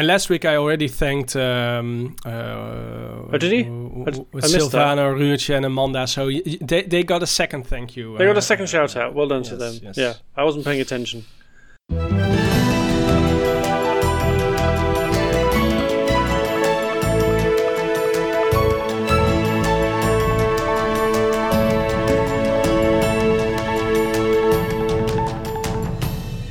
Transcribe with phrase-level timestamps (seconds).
[0.00, 1.36] And last week I already thanked.
[1.36, 3.64] Um, uh, oh, did he?
[3.64, 6.06] I, I Silvano, Ruurtje, and Amanda.
[6.06, 8.16] So y- they they got a second thank you.
[8.16, 9.12] They got uh, a second shout out.
[9.12, 9.78] Well done to them.
[9.82, 9.98] yes.
[9.98, 11.26] Yeah, I wasn't paying attention.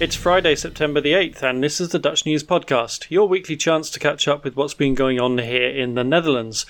[0.10, 3.92] It's Friday, September the 8th, and this is the Dutch News Podcast, your weekly chance
[3.92, 6.66] to catch up with what's been going on here in the Netherlands.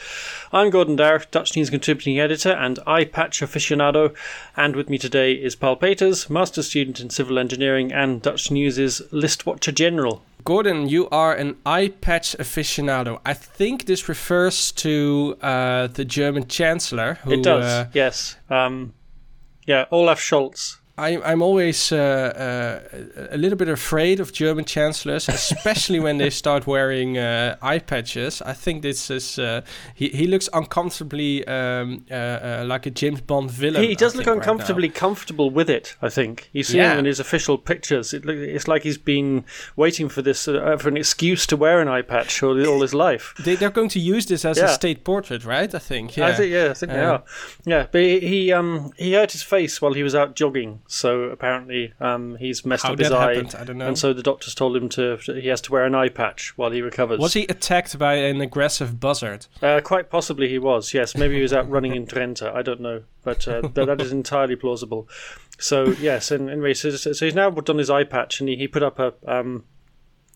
[0.52, 4.14] I'm Gordon Darroch, Dutch News contributing editor and eye patch aficionado,
[4.58, 9.02] and with me today is Paul Peters, master student in civil engineering and Dutch News'
[9.14, 10.22] list watcher general.
[10.44, 13.22] Gordon, you are an eye patch aficionado.
[13.26, 17.20] I think this refers to uh, the German Chancellor.
[17.24, 18.36] Who, it does, Uh, yes.
[18.50, 18.96] Um,
[19.66, 20.79] yeah, Olaf Scholz.
[21.00, 26.30] I, I'm always uh, uh, a little bit afraid of German chancellors, especially when they
[26.30, 28.42] start wearing uh, eye patches.
[28.42, 29.62] I think this is uh,
[29.96, 30.10] he.
[30.10, 33.84] He looks uncomfortably um, uh, uh, like a James Bond villain.
[33.84, 35.96] He, does I look think, right uncomfortably comfortable with it.
[36.02, 36.94] I think you see Yeah.
[36.94, 38.14] him in his official pictures.
[38.14, 39.46] It, it's like he's been
[39.76, 42.94] waiting for this uh, for an excuse to wear an eye patch all, all his
[42.94, 43.34] life.
[43.40, 44.66] They, they're going to use this as Yeah.
[44.66, 45.74] a state portrait, right?
[45.74, 46.18] I think.
[46.18, 46.28] Yeah.
[46.28, 47.24] I think, yeah, I think they are.
[47.66, 51.26] Yeah, but he, he um he hurt his face while he was out jogging, so
[51.26, 53.88] apparently um he's messed How up his eye, happened, I don't know.
[53.88, 56.72] and so the doctors told him to he has to wear an eye patch while
[56.72, 57.20] he recovers.
[57.20, 59.46] Was he attacked by an aggressive buzzard?
[59.62, 60.92] Uh, quite possibly he was.
[60.92, 62.52] Yes, maybe he was out running in Trenta.
[62.54, 65.08] I don't know, but uh, that, that is entirely plausible.
[65.60, 68.56] So yes, and anyway, so, so so he's now done his eye patch, and he,
[68.56, 69.66] he put up a um,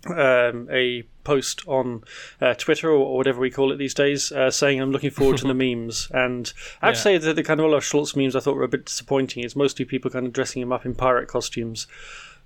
[0.08, 2.04] um, a post on
[2.42, 5.38] uh, Twitter or, or whatever we call it these days, uh, saying I'm looking forward
[5.38, 6.10] to the memes.
[6.12, 8.64] And I have to say that the kind of Olaf Scholz memes I thought were
[8.64, 9.44] a bit disappointing.
[9.44, 11.88] It's mostly people kind of dressing him up in pirate costumes.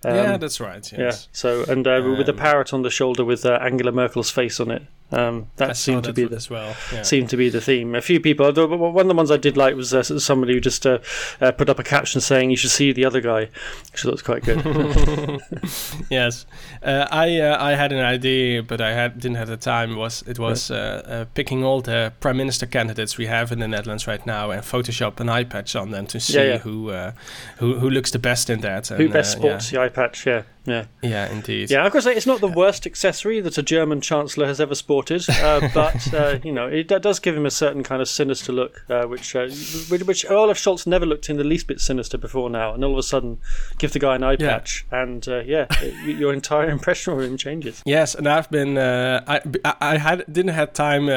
[0.07, 0.91] Um, yeah, that's right.
[0.93, 1.15] yeah.
[1.31, 4.59] So and uh, with a Um, parrot on the shoulder with uh, Angela Merkel's face
[4.59, 4.83] on it.
[5.09, 6.75] Um, that I seemed to be the as well.
[6.91, 7.03] Yeah.
[7.03, 7.95] seemed to be the theme.
[7.95, 10.59] A few people, but one of the ones I did like was uh, somebody who
[10.59, 10.99] just uh,
[11.39, 13.47] uh, put up a caption saying you should see the other guy,
[13.93, 14.61] thought was quite good.
[16.09, 16.45] yes,
[16.83, 19.91] uh, I uh, I had an idea, but I had didn't have the time.
[19.91, 23.59] It was it was uh, uh, picking all the prime minister candidates we have in
[23.59, 26.57] the Netherlands right now and Photoshop an eye patch on them to see yeah.
[26.57, 27.13] who uh,
[27.59, 28.87] who who looks the best in that.
[28.87, 30.27] Who and, best sports the eye patch?
[30.27, 31.71] Yeah, yeah, Yeah, indeed.
[31.71, 31.83] yeah.
[31.83, 34.75] I've got to say it's not the worst accessory that a German chancellor has ever
[34.75, 38.07] sported, uh, but uh, you know it, that does give him a certain kind of
[38.07, 39.47] sinister look, uh, which, uh,
[39.89, 42.91] which which Olaf Scholz never looked in the least bit sinister before now, and all
[42.91, 43.39] of a sudden
[43.79, 44.49] give the guy an eye Yeah.
[44.57, 45.87] patch, and uh, yeah, y-
[46.19, 47.81] your entire impression of him changes.
[47.85, 49.41] Yes, and I've been uh, I,
[49.79, 51.07] I had didn't have time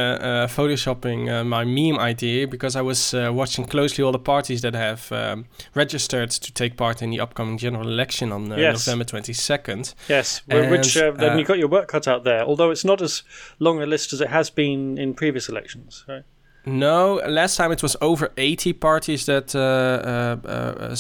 [0.49, 4.75] photoshopping uh, my meme idea because I was uh, watching closely all the parties that
[4.75, 8.87] have um, registered to take part in the upcoming general election on uh, Yes.
[8.87, 9.95] November twenty second.
[10.09, 12.43] Yes, wh- which uh, And, then uh, you got your work cut out there.
[12.45, 13.23] Although it's not as
[13.59, 16.05] long a list as it has been in previous elections.
[16.09, 16.25] Right?
[16.67, 20.95] No, last time it was over 80 parties that uh, uh,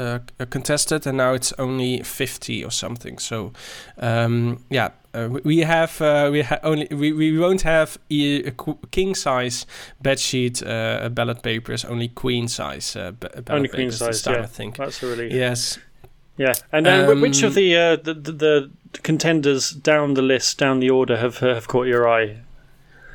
[0.00, 3.18] uh, uh, contested, and now it's only 50 or something.
[3.18, 3.52] So,
[3.98, 8.52] um, yeah, uh, we- have uh, we ha- only we, we won't have e- a
[8.90, 9.66] king size
[10.00, 14.42] bed sheet uh, ballot papers, only queen size uh, ballot Only queen size, time, yeah.
[14.44, 14.76] I think.
[14.76, 15.32] That's a relief.
[15.32, 15.78] Yes.
[16.38, 18.70] Yeah, and then wh- which of Um, the, uh, the, the
[19.02, 22.36] contenders down the list, down the order, have have caught your eye?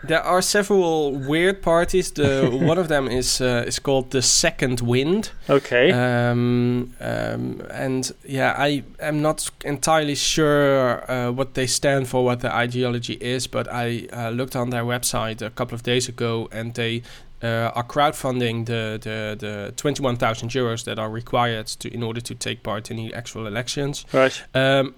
[0.07, 2.11] There are several weird parties.
[2.11, 5.31] The one of them is uh, is called the Second Wind.
[5.49, 12.23] Okay, Um, um, and yeah, I am not entirely sure uh, what they stand for,
[12.23, 16.07] what the ideology is, but I uh, looked on their website a couple of days
[16.09, 17.01] ago, and they
[17.43, 22.03] uh, are crowdfunding the the, the twenty one thousand euros that are required to in
[22.03, 24.05] order to take part in the actual elections.
[24.13, 24.43] right.
[24.53, 24.95] Um,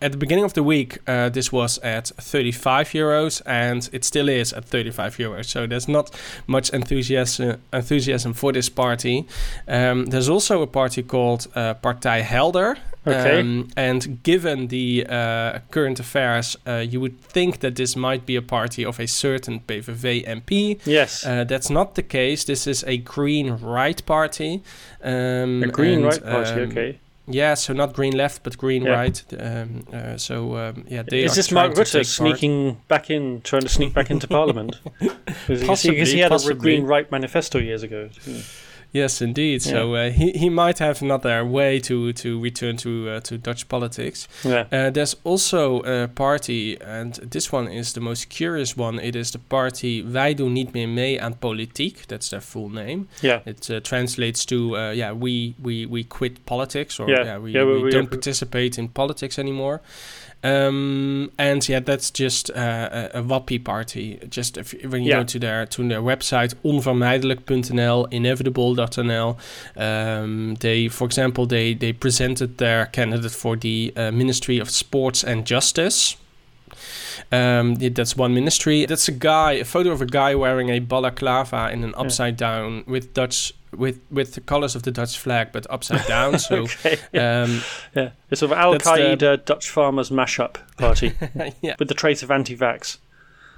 [0.00, 4.28] at the beginning of the week, uh, this was at 35 euros, and it still
[4.28, 5.46] is at 35 euros.
[5.46, 6.10] So there's not
[6.46, 9.26] much enthusiasm enthusiasm for this party.
[9.66, 12.78] Um, there's also a party called uh, Partij Helder.
[13.06, 13.40] Okay.
[13.40, 18.36] Um, and given the uh, current affairs, uh, you would think that this might be
[18.36, 20.78] a party of a certain PVV MP.
[20.84, 22.44] Yes, Uh, that's not the case.
[22.44, 24.62] This is a Green Right party.
[25.02, 26.50] Um, a green and, right party.
[26.62, 26.98] um, okay,
[27.30, 28.92] yeah, so not green left, but green Yeah.
[29.00, 29.24] right.
[29.38, 32.06] Um, uh, so um, yeah, they is are this Mark Rutte take part.
[32.06, 34.76] sneaking back in, trying to sneak back into Parliament?
[35.46, 38.08] Because Possibly, he had a green right manifesto years ago.
[38.92, 39.60] Yes, indeed.
[39.62, 43.66] So uh, he he might have another way to to return to uh, to Dutch
[43.68, 44.26] politics.
[44.44, 44.64] Yeah.
[44.72, 48.98] Uh, there's also a party, and this one is the most curious one.
[49.02, 52.06] It is the party Wij doen niet meer mee aan politiek.
[52.06, 53.06] That's their full name.
[53.20, 53.40] Yeah.
[53.46, 57.24] It uh, translates to uh, yeah, we we we quit politics, or Yeah.
[57.24, 59.80] yeah, we, Yeah, we- we we- don't participate in politics anymore.
[60.44, 64.20] Um, and yeah, that's just uh, a, a WAPI party.
[64.28, 65.18] Just if, when you Yeah.
[65.18, 69.36] go to their to their website, onvermijdelijk.nl, inevitable.nl.
[69.76, 75.24] Um, they, for example, they they presented their candidate for the uh, Ministry of Sports
[75.24, 76.16] and Justice.
[77.32, 78.86] Um, that's one ministry.
[78.86, 82.84] That's a guy, a photo of a guy wearing a balaclava in an upside down
[82.86, 86.38] with Dutch with with the colors of the Dutch flag, but upside down.
[86.48, 86.96] So okay.
[87.12, 87.42] Yeah.
[87.42, 87.62] um,
[87.94, 88.10] yeah.
[88.30, 91.12] It's sort of Al that's the- Qaeda Dutch farmers mashup party
[91.62, 92.98] yeah, with the trace of anti-vax.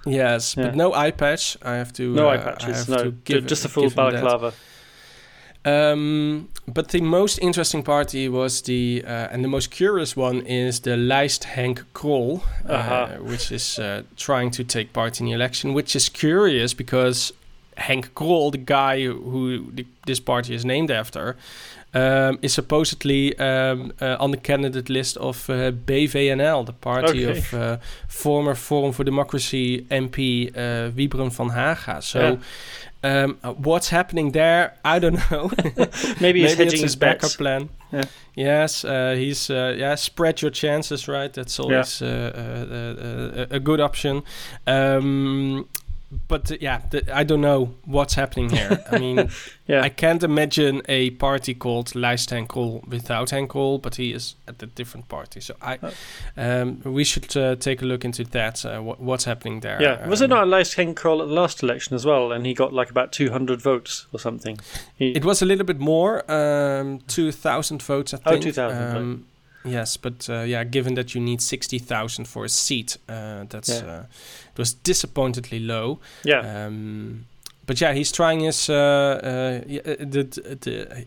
[0.07, 0.65] yes, Yeah.
[0.67, 1.57] but no eye patch.
[1.63, 2.89] I have to No uh, eye patches.
[2.89, 4.13] No, give- just a full give him that.
[4.23, 4.53] balaclava.
[5.63, 10.81] Um, but the most interesting party was the, uh, and the most curious one is
[10.81, 13.07] the Lijst Henk Krol, uh, Uh-huh.
[13.21, 17.33] which is uh, trying to take part in the election, which is curious because
[17.77, 21.37] Henk Krol, the guy who the, this party is named after,
[21.95, 27.39] um, is supposedly um, uh, on the candidate list of uh, BVNL, the party Okay.
[27.39, 27.77] of uh,
[28.09, 32.01] former Forum for Democracy MP uh, Wiebren van Haga.
[32.03, 32.21] So.
[32.21, 32.37] Yeah.
[33.03, 34.75] Um, uh, what's happening there?
[34.85, 35.51] I don't know.
[35.65, 37.37] Maybe he's Maybe hedging it's his backup bets.
[37.37, 37.71] plan.
[37.93, 38.05] Yeah.
[38.35, 39.95] Yes, uh, he's uh, yeah.
[39.95, 41.33] Spread your chances, right?
[41.33, 44.23] That's always uh, uh, a good option.
[44.67, 45.67] Um,
[46.29, 48.83] but uh, yeah, th- I don't know what's happening here.
[48.91, 49.31] I mean,
[49.67, 49.83] Yeah.
[49.83, 54.35] I can't imagine a party called Lijst Henk Krol without Henk Krol, but he is
[54.49, 55.41] at a different party.
[55.41, 55.93] So I, Oh.
[56.37, 58.65] um, we should uh, take a look into that.
[58.65, 59.81] Uh, what, what's happening there?
[59.81, 62.33] Yeah, was it Um, not Lijst Henk Krol at the last election as well?
[62.33, 64.59] And he got like about 200 votes or something.
[64.97, 68.43] He, It was a little bit more, um, 2,000 votes, I Oh, think.
[68.43, 69.27] 2,000, Um,
[69.65, 73.87] yes, but uh, yeah, given that you need 60,000 for a seat, uh, that's Yeah.
[73.87, 74.03] uh,
[74.53, 75.99] it was disappointingly low.
[76.25, 77.27] yeah, Um,
[77.67, 78.69] but yeah, he's trying his.
[78.69, 79.29] Uh, uh,
[79.79, 81.07] uh, the, the, the,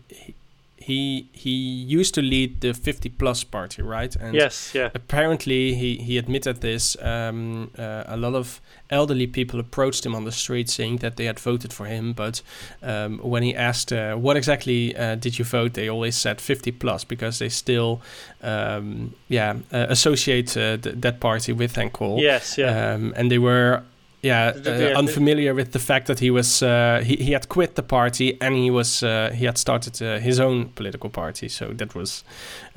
[0.84, 4.14] he he used to lead the 50 plus party, right?
[4.16, 4.90] And yes, yeah.
[4.94, 8.60] apparently he, he admitted this um, uh, a lot of
[8.90, 12.42] elderly people approached him on the street saying that they had voted for him but
[12.82, 16.70] um, when he asked uh, what exactly uh, did you vote they always said 50
[16.72, 18.02] plus because they still
[18.42, 22.20] um, yeah uh, associate uh, th- that party with Henk Krol.
[22.20, 22.92] Yes, yeah.
[22.92, 23.82] um, and they were
[24.24, 27.82] yeah, uh, unfamiliar with the fact that he was uh, he, he had quit the
[27.82, 31.94] party and he was uh, he had started uh, his own political party so that
[31.94, 32.24] was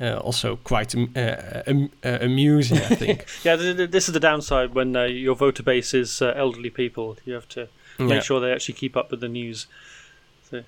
[0.00, 1.20] uh, also quite um, uh,
[2.04, 5.62] uh, amusing I think yeah, th- th- this is the downside when uh, your voter
[5.62, 7.16] base is uh, elderly people.
[7.24, 7.68] You have to
[7.98, 8.20] make Yeah.
[8.20, 9.66] sure they actually keep up with the news.
[10.50, 10.62] So,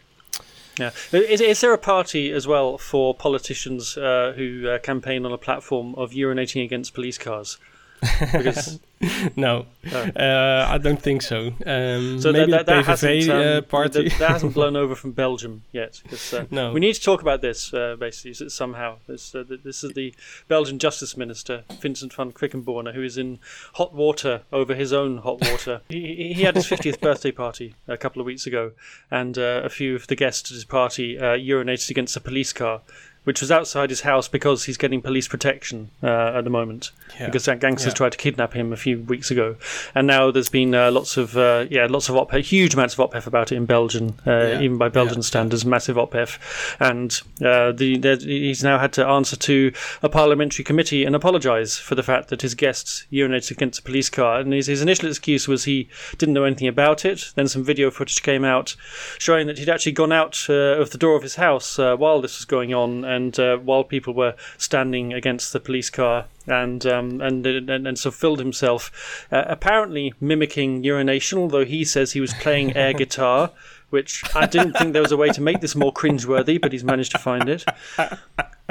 [0.79, 0.91] yeah.
[1.13, 5.39] Is, is there a party as well for politicians uh, who uh, campaign on a
[5.39, 7.59] platform of urinating against police cars?
[8.01, 8.81] Because
[9.37, 13.41] no uh, I don't think so um, so maybe that, that, that the hasn't um,
[13.41, 16.03] uh, party that, that hasn't blown over from Belgium yet.
[16.33, 18.99] uh, no We need to talk about this uh, basically somehow.
[19.07, 20.15] This, uh, this is the
[20.49, 23.39] Belgian Justice Minister Vincent van Quickenborne, who is in
[23.75, 25.81] hot water over his own hot water.
[25.89, 28.73] he, he had his 50th birthday party a couple of weeks ago,
[29.11, 32.53] and uh, a few of the guests at his party uh, urinated against a police
[32.53, 32.83] car.
[33.25, 37.27] Which was outside his house because he's getting police protection uh, at the moment yeah.
[37.27, 37.97] because that gangsters Yeah.
[37.97, 39.57] tried to kidnap him a few weeks ago,
[39.95, 43.01] and now there's been uh, lots of uh, yeah lots of op huge amounts of
[43.01, 44.61] ophef about it in Belgium, uh, Yeah.
[44.63, 46.39] even by Belgian standards, massive ophef,
[46.81, 47.13] and
[47.45, 49.71] uh, the, the he's now had to answer to
[50.03, 54.09] a parliamentary committee and apologise for the fact that his guests urinated against a police
[54.09, 57.33] car, and his, his initial excuse was he didn't know anything about it.
[57.35, 58.77] Then some video footage came out
[59.19, 62.23] showing that he'd actually gone out uh, of the door of his house uh, while
[62.23, 66.85] this was going on, and uh, while people were standing against the police car, and
[66.87, 72.21] um, and, and and so filled himself, uh, apparently mimicking urination, although he says he
[72.21, 73.51] was playing air guitar.
[73.91, 76.85] Which I didn't think there was a way to make this more cringeworthy, but he's
[76.85, 77.65] managed to find it.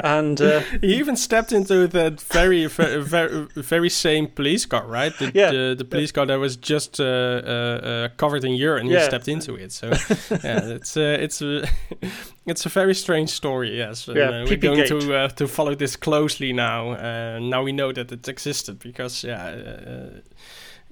[0.04, 5.12] And uh, he even stepped into that very, very, very, same police car, right?
[5.18, 5.50] The, Yeah.
[5.52, 8.86] the, the police car that was just uh, uh, uh, covered in urine.
[8.86, 8.98] Yeah.
[9.00, 9.72] He stepped into it.
[9.72, 9.86] So,
[10.44, 11.66] yeah, it's uh, it's uh,
[12.46, 13.76] it's a very strange story.
[13.76, 16.92] Yes, And, Yeah, uh, we're going to uh, to follow this closely now.
[16.92, 19.46] Uh, now we know that it existed because yeah.
[19.46, 20.20] Uh,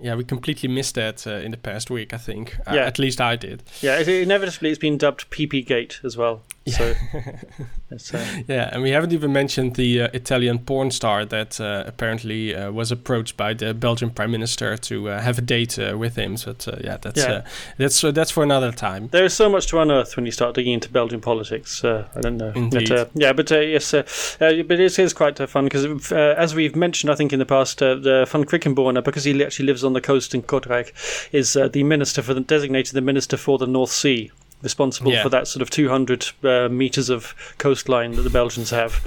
[0.00, 2.15] yeah, we completely missed that uh, in the past week.
[2.15, 2.87] I think, Uh, Yeah.
[2.87, 3.62] at least I did.
[3.83, 6.43] yeah, it, inevitably it's been dubbed PP Gate as well.
[6.70, 6.94] So
[7.90, 11.84] it's, uh, Yeah, and we haven't even mentioned the uh, Italian porn star that uh,
[11.87, 15.96] apparently uh, was approached by the Belgian prime minister to uh, have a date uh,
[15.96, 16.37] with him.
[16.37, 17.32] So uh, yeah, that's Yeah.
[17.32, 17.42] Uh,
[17.76, 19.08] that's uh, that's for another time.
[19.08, 21.84] There is so much to unearth when you start digging into Belgian politics.
[21.84, 22.52] Uh, I don't know.
[22.54, 22.88] Indeed.
[22.88, 23.98] But, uh, yeah, but uh, yes, uh,
[24.40, 27.38] uh, but it is quite uh, fun because, uh, as we've mentioned, I think in
[27.38, 30.92] the past, uh, the Van Quickenborne, because he actually lives on the coast in Kortrijk,
[31.32, 34.30] is uh, the minister for the designated the minister for the North Sea.
[34.62, 35.23] Responsible Yeah.
[35.23, 39.07] for that sort of 200 uh, meters of coastline that the Belgians have.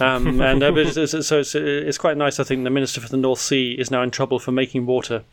[0.00, 2.38] Um, and uh, it's, it's, so it's, it's quite nice.
[2.40, 5.24] I think the minister for the North Sea is now in trouble for making water.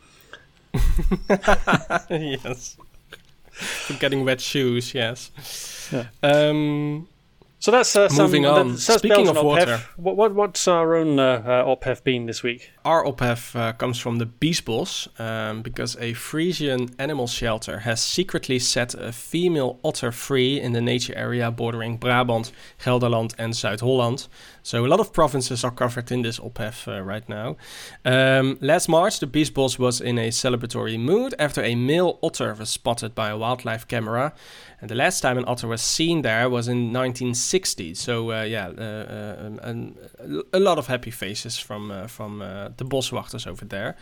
[2.10, 2.76] yes.
[3.50, 5.30] For getting wet shoes, yes.
[5.92, 6.06] Yeah.
[6.22, 7.08] Um,
[7.60, 8.70] So that's uh, some, Moving on.
[8.70, 9.80] That's, that's Speaking Belgian of water.
[9.96, 12.70] What, what, what's our own uh, uh, OPHEF been this week?
[12.88, 18.58] our ophef uh, comes from the Biesbos um, because a Frisian animal shelter has secretly
[18.58, 22.50] set a female otter free in the nature area bordering Brabant,
[22.82, 24.26] Gelderland, and Zuid-Holland.
[24.62, 27.58] So a lot of provinces are covered in this ophef uh, right now.
[28.06, 32.70] Um, last March, the Biesbos was in a celebratory mood after a male otter was
[32.70, 34.32] spotted by a wildlife camera.
[34.80, 36.90] And the last time an otter was seen there was in
[37.52, 37.94] 1960.
[37.94, 39.96] So uh, yeah, uh, uh, um, an-
[40.52, 42.38] a lot of happy faces from uh, from
[42.76, 43.94] the boswachters over there.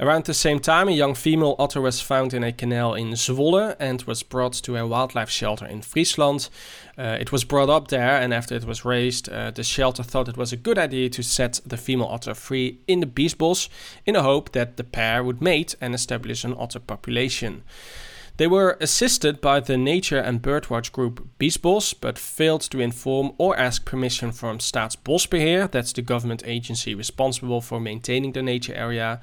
[0.00, 3.76] Around the same time, a young female otter was found in a canal in Zwolle
[3.78, 6.48] and was brought to a wildlife shelter in Friesland.
[6.98, 10.52] It was brought up there, and after it was raised, the shelter thought it was
[10.52, 13.68] a good idea to set the female otter free in the Biesbos
[14.06, 17.62] in the hope that the pair would mate and establish an otter population.
[18.36, 23.56] They were assisted by the nature and birdwatch group Biesbos, but failed to inform or
[23.58, 29.20] ask permission from Staatsbosbeheer, that's the government agency responsible for maintaining the nature area.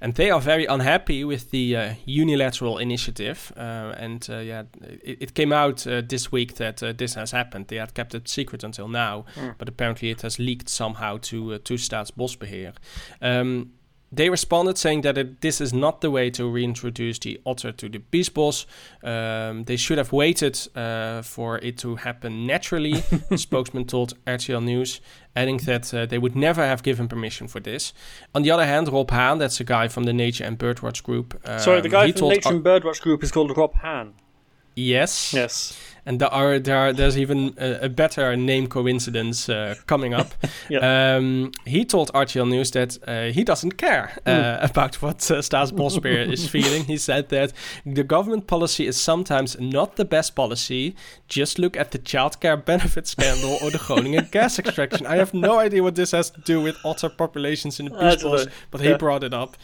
[0.00, 3.52] And they are very unhappy with the uh, unilateral initiative.
[3.56, 7.32] Uh, and uh, yeah, it, it came out uh, this week that uh, this has
[7.32, 7.68] happened.
[7.68, 9.54] They had kept it secret until now, Mm.
[9.58, 12.72] but apparently it has leaked somehow to uh, to Staatsbosbeheer.
[13.20, 13.72] Um,
[14.16, 17.88] they responded saying that it, this is not the way to reintroduce the otter to
[17.88, 18.66] the Biesbos.
[19.02, 22.92] Um, they should have waited uh, for it to happen naturally,
[23.28, 25.00] the spokesman told RTL News,
[25.34, 27.92] adding that uh, they would never have given permission for this.
[28.34, 31.40] On the other hand, Rob Haan, that's a guy from the Nature and Birdwatch group.
[31.44, 34.14] Um, Sorry, the guy from the Nature Ar- and Birdwatch group is called Rob Han.
[34.76, 35.32] Yes.
[35.32, 35.78] Yes.
[36.06, 40.34] And there are, there are, there's even a, a better name coincidence uh, coming up.
[40.82, 46.30] um, he told RTL News that uh, he doesn't care uh, about what uh, Staatsbosbeheer
[46.30, 46.84] is feeling.
[46.84, 47.52] He said that
[47.86, 50.94] the government policy is sometimes not the best policy.
[51.28, 55.06] Just look at the childcare benefit scandal or the Groningen gas extraction.
[55.06, 58.14] I have no idea what this has to do with otter populations in the I
[58.14, 58.52] don't Biesbos, know.
[58.70, 58.98] but he Yeah.
[58.98, 59.56] brought it up.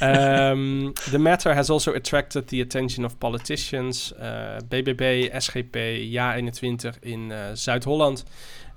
[0.00, 4.12] um, the matter has also attracted the attention of politicians.
[4.12, 8.24] Uh, BBB, SGP, Ja21 in uh, Zuid-Holland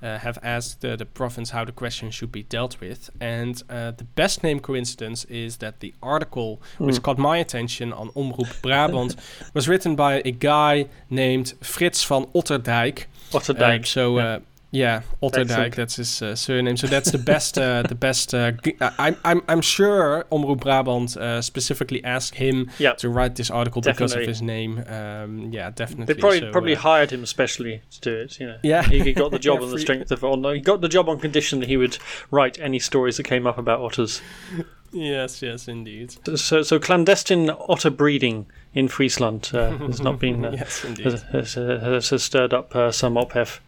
[0.01, 3.09] uh, have asked the province how the question should be dealt with.
[3.19, 7.01] And uh, the best name coincidence is that the article, which Mm.
[7.03, 9.15] caught my attention on Omroep Brabant,
[9.53, 13.07] was written by a guy named Frits van Otterdijk.
[13.31, 13.85] Otterdijk.
[13.85, 14.39] So yeah.
[14.71, 15.75] Yeah, Otterdijk, Excellent.
[15.75, 16.77] that's his uh, surname.
[16.77, 17.57] So that's the best.
[17.57, 18.35] Uh, the best.
[18.35, 18.51] Uh,
[18.99, 22.93] I'm I'm I'm sure Omroep Brabant uh, specifically asked him yeah.
[22.93, 24.83] to write this article because of his name.
[24.87, 26.13] Um, yeah, definitely.
[26.13, 28.39] They probably So, probably uh, hired him especially to do it.
[28.39, 30.23] You know, yeah, he, got the job Yeah, on the strength of.
[30.23, 31.97] On, he got the job on condition that he would
[32.29, 34.21] write any stories that came up about otters.
[34.91, 36.15] Yes, yes, indeed.
[36.35, 40.43] So, so clandestine otter breeding in Friesland uh, has not been.
[40.43, 41.05] Uh, yes, indeed.
[41.05, 43.59] has, has, has, stirred up uh, some ophef.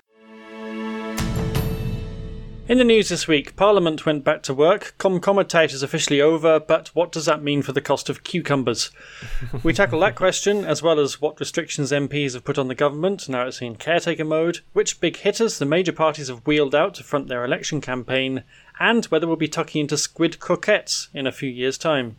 [2.72, 4.96] In the news this week, Parliament went back to work.
[4.98, 8.92] Komkommertijd is officially over, but what does that mean for the cost of cucumbers?
[9.64, 13.28] we tackle that question, as well as what restrictions MPs have put on the government
[13.28, 17.04] now it's in caretaker mode, which big hitters the major parties have wheeled out to
[17.04, 18.46] front their election campaign,
[18.80, 22.16] and whether we'll be tucking into squid croquettes in a few years' time.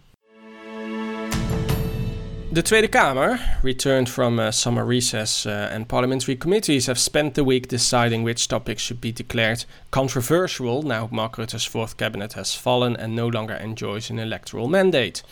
[2.53, 7.45] The Tweede Kamer returned from uh, summer recess, uh, and parliamentary committees have spent the
[7.45, 12.95] week deciding which topics should be declared controversial now Mark Rutte's fourth cabinet has fallen
[12.95, 15.23] and no longer enjoys an electoral mandate.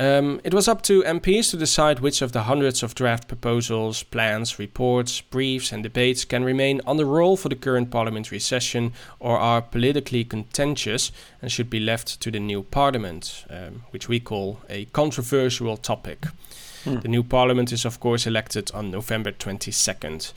[0.00, 4.02] Um, it was up to MPs to decide which of the hundreds of draft proposals,
[4.02, 8.94] plans, reports, briefs, and debates can remain on the roll for the current parliamentary session
[9.18, 14.18] or are politically contentious and should be left to the new parliament, um, which we
[14.18, 16.24] call a controversial topic.
[16.84, 17.00] Hmm.
[17.00, 20.32] The new parliament is, of course, elected on November 22nd.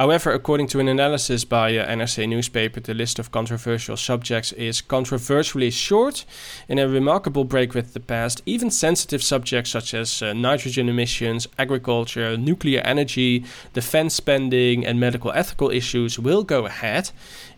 [0.00, 4.80] However, according to an analysis by uh, NRC newspaper, the list of controversial subjects is
[4.80, 6.24] controversially short.
[6.70, 11.48] In a remarkable break with the past, even sensitive subjects such as uh, nitrogen emissions,
[11.58, 17.10] agriculture, nuclear energy, defense spending, and medical ethical issues will go ahead.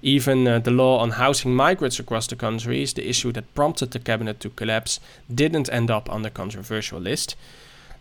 [0.03, 3.93] Even uh, the law on housing migrants across the country is the issue that prompted
[3.93, 4.99] the cabinet to collapse,
[5.33, 7.37] didn't end up on the controversial list.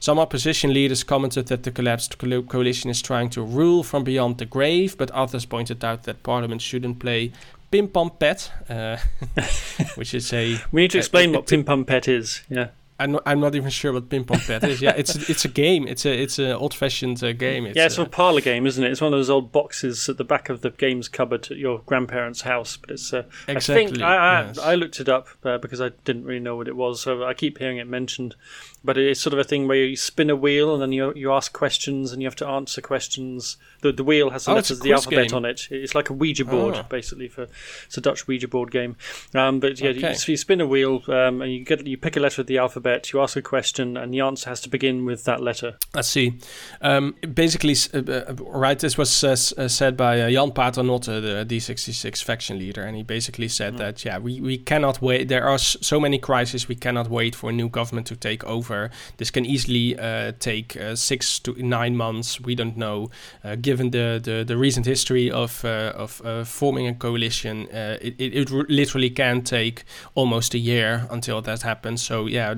[0.01, 4.45] Some opposition leaders commented that the collapsed coalition is trying to rule from beyond the
[4.45, 7.31] grave, but others pointed out that Parliament shouldn't play
[7.69, 8.97] pim pam pet, uh,
[9.95, 10.57] which is a.
[10.71, 12.41] We need to Uh, explain it- what Pim Pam Pet is.
[12.49, 12.69] Yeah.
[13.01, 14.81] I'm not, I'm not even sure what ping pong pet is.
[14.81, 15.87] Yeah, it's it's a game.
[15.87, 17.65] It's a it's an old fashioned uh, game.
[17.65, 18.91] It's yeah, it's a, a parlor game, isn't it?
[18.91, 21.79] It's one of those old boxes at the back of the games cupboard at your
[21.79, 22.77] grandparents' house.
[22.77, 23.85] But it's uh, exactly.
[23.85, 24.57] I think I I, yes.
[24.59, 27.33] I looked it up uh, because I didn't really know what it was, so I
[27.33, 28.35] keep hearing it mentioned
[28.83, 31.31] but it's sort of a thing where you spin a wheel and then you you
[31.31, 33.57] ask questions and you have to answer questions.
[33.81, 35.37] The the wheel has the oh, letters of the alphabet game.
[35.37, 35.67] on it.
[35.69, 36.83] It's like a Ouija board oh.
[36.89, 37.47] basically for
[37.85, 38.95] it's a Dutch Ouija board game.
[39.35, 40.09] Um, but yeah, okay.
[40.09, 42.47] you, so you spin a wheel um, and you get you pick a letter of
[42.47, 42.90] the alphabet.
[43.11, 45.77] You ask a question and the answer has to begin with that letter.
[45.93, 46.39] Let's see.
[46.81, 48.79] Um, basically, uh, uh, right.
[48.79, 53.03] This was uh, uh said by uh, Jan Paternotte, the D66 faction leader, and he
[53.03, 53.77] basically said mm.
[53.77, 55.27] that yeah, we we cannot wait.
[55.27, 56.67] There are so many crises.
[56.67, 58.89] We cannot wait for a new government to take over.
[59.17, 62.39] This can easily uh, take uh, six to nine months.
[62.41, 63.09] We don't know.
[63.43, 68.51] Uh, given the, the, the recent history of of forming a coalition, it, it, it
[68.51, 69.83] literally can take
[70.15, 72.01] almost a year until that happens.
[72.01, 72.53] So yeah,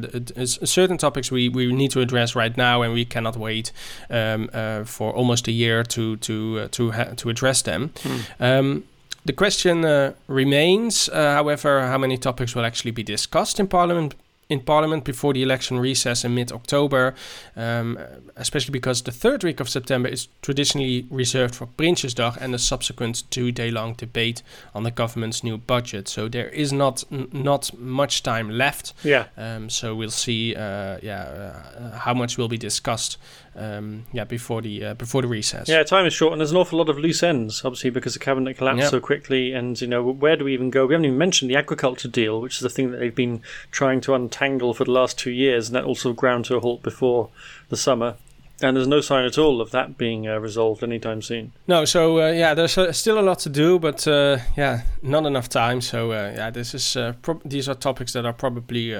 [0.45, 3.71] certain topics we, we need to address right now, and we cannot wait
[4.09, 4.49] um,
[4.85, 7.91] for almost a year to to to to address them.
[8.03, 8.19] Hmm.
[8.39, 8.83] Um,
[9.25, 14.15] the question uh, remains, uh, however, how many topics will actually be discussed in Parliament
[14.53, 17.15] in Parliament before the election recess in mid October,
[17.55, 17.97] um,
[18.35, 23.23] especially because the third week of September is traditionally reserved for Prinsjesdag and the subsequent
[23.31, 24.43] two day long debate
[24.75, 26.07] on the government's new budget.
[26.07, 28.93] So there is not not much time left.
[29.03, 29.25] Yeah.
[29.37, 33.17] Um, so we'll see uh, yeah, uh, how much will be discussed
[33.55, 35.69] um, yeah, before the uh, before the recess.
[35.69, 38.19] Yeah, time is short, and there's an awful lot of loose ends, obviously, because the
[38.19, 38.91] cabinet collapsed yep.
[38.91, 39.53] so quickly.
[39.53, 40.85] And you know, where do we even go?
[40.85, 43.41] We haven't even mentioned the agriculture deal, which is the thing that they've been
[43.71, 46.81] trying to untangle for the last two years, and that also ground to a halt
[46.83, 47.29] before
[47.69, 48.15] the summer.
[48.61, 51.51] And there's no sign at all of that being uh, resolved anytime soon.
[51.67, 55.25] No, so uh, yeah, there's uh, still a lot to do, but uh, yeah, not
[55.25, 55.81] enough time.
[55.81, 58.95] So uh, yeah, this is uh, pro- these are topics that are probably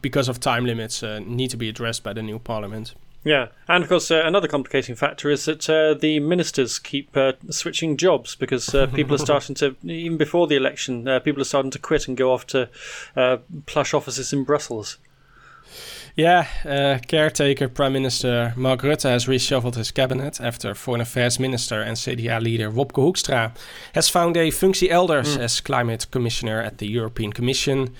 [0.00, 2.94] because of time limits need to be addressed by the new parliament.
[3.24, 7.34] Yeah, and of course, uh, another complicating factor is that uh, the ministers keep uh,
[7.50, 11.78] switching jobs because people are starting to, even before the election, people are starting to
[11.78, 12.68] quit and go off to
[13.66, 14.98] plush offices in Brussels.
[16.14, 21.80] Yeah, uh, caretaker Prime Minister Mark Rutte has reshuffled his cabinet after Foreign Affairs Minister
[21.80, 23.56] and CDA leader Wopke Hoekstra
[23.94, 25.40] has found a function elders mm.
[25.40, 27.94] as Climate Commissioner at the European Commission.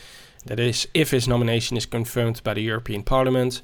[0.45, 3.63] That is, if his nomination is confirmed by the European Parliament.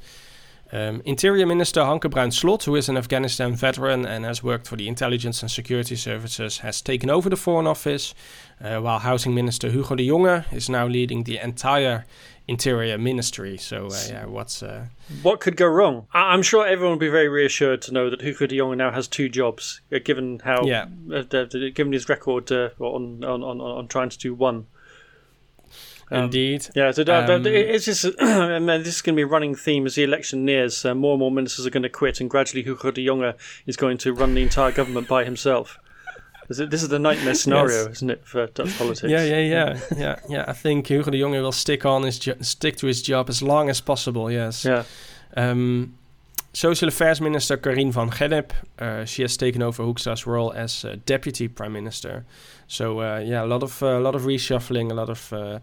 [0.70, 4.76] Um, Interior Minister Hanke Bruins Slot, who is an Afghanistan veteran and has worked for
[4.76, 8.14] the intelligence and security services, has taken over the Foreign Office,
[8.60, 12.04] while Housing Minister Hugo de Jonge is now leading the entire
[12.48, 13.56] interior ministry.
[13.58, 14.86] So uh, yeah, what's uh,
[15.22, 16.06] what could go wrong?
[16.12, 18.90] I- am sure everyone will be very reassured to know that Hugo de Jonge now
[18.90, 20.86] has two jobs, uh, given how yeah.
[21.12, 24.66] Uh, given his record uh, on, on, on on trying to do one.
[26.10, 26.68] Um, Indeed.
[26.74, 29.84] Yeah, so um, it's just, and then this is going to be a running theme
[29.84, 30.82] as the election nears.
[30.82, 33.34] Uh, more and more ministers are going to quit, and gradually Hugo de Jonge
[33.66, 35.78] is going to run the entire government by himself.
[36.48, 37.96] This is the nightmare scenario, yes.
[37.96, 39.10] isn't it, for Dutch politics?
[39.10, 40.44] Yeah, yeah, yeah, yeah, yeah.
[40.48, 43.68] I think Hugo de Jonge will stick on his stick to his job as long
[43.68, 44.30] as possible.
[44.30, 44.64] Yes.
[44.64, 44.84] Yeah.
[45.36, 45.94] Um,
[46.54, 50.96] Social Affairs Minister Karien van Gennip, uh, she has taken over Hoekstra's role as uh,
[51.04, 52.24] Deputy Prime Minister.
[52.66, 55.58] So uh, yeah, a lot of a lot of reshuffling, a lot of uh,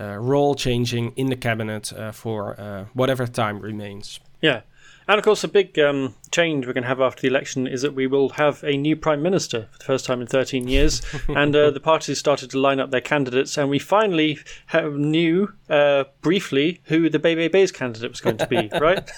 [0.00, 4.20] uh, role changing in the cabinet uh, for whatever time remains.
[4.42, 4.62] Yeah.
[5.06, 7.82] And of course, a big um, change we're going to have after the election is
[7.82, 11.02] that we will have a new prime minister for the first time in 13 years.
[11.28, 15.52] and uh, the parties started to line up their candidates, and we finally have, knew
[15.68, 19.10] uh, briefly who the BBB's candidate was going to be, right?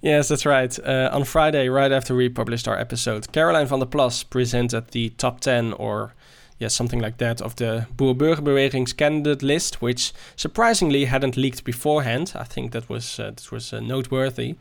[0.00, 0.78] yes, that's right.
[0.78, 5.10] Uh, on Friday, right after we published our episode, Caroline van der Plas presented the
[5.10, 6.14] top 10 or
[6.62, 12.32] yeah, something like that, of the Boer-Burgerbeweging's candidate list, which surprisingly hadn't leaked beforehand.
[12.36, 14.54] I think that was uh, that was uh, noteworthy.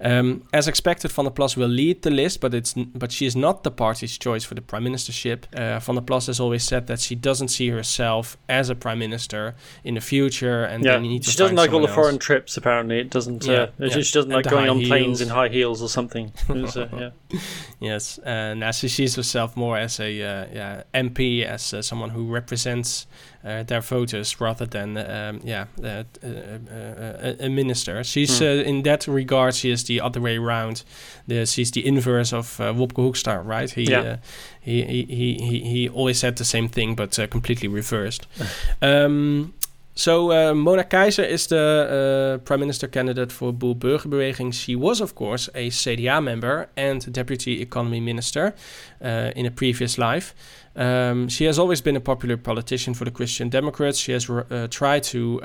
[0.00, 3.34] Um, as expected, Van der Plas will lead the list, but it's but she is
[3.34, 5.44] not the party's choice for the prime ministership.
[5.54, 8.98] Uh, Van der Plas has always said that she doesn't see herself as a prime
[8.98, 11.94] minister in the future, and yeah, she doesn't like all the else.
[11.94, 12.58] foreign trips.
[12.58, 13.46] Apparently, it doesn't.
[13.46, 14.02] Yeah, uh, yeah.
[14.02, 14.88] She doesn't like going on heels.
[14.88, 16.32] planes in high heels or something.
[16.48, 17.40] Was, uh, yeah.
[17.80, 22.26] yes, and uh, she sees herself more as a yeah MP as uh, someone who
[22.26, 23.06] represents
[23.44, 28.02] uh, their voters rather than um, yeah uh, a, a, minister.
[28.04, 28.64] She's mm.
[28.64, 30.82] in that regard she is the other way around.
[31.26, 33.70] The, she's the inverse of uh, Wopke Hoekstra, right?
[33.70, 34.18] He, yeah.
[34.60, 38.26] he, he, he he always said the same thing but completely reversed.
[38.82, 39.54] um,
[39.98, 44.52] So uh, Mona Keijzer is the uh, prime minister candidate for Boer-Burgerbeweging.
[44.52, 48.54] She was, of course, a CDA member and deputy economy minister
[49.02, 50.34] uh, in a previous life.
[50.76, 53.96] Um, she has always been a popular politician for the Christian Democrats.
[53.98, 54.24] She has
[54.70, 55.40] tried to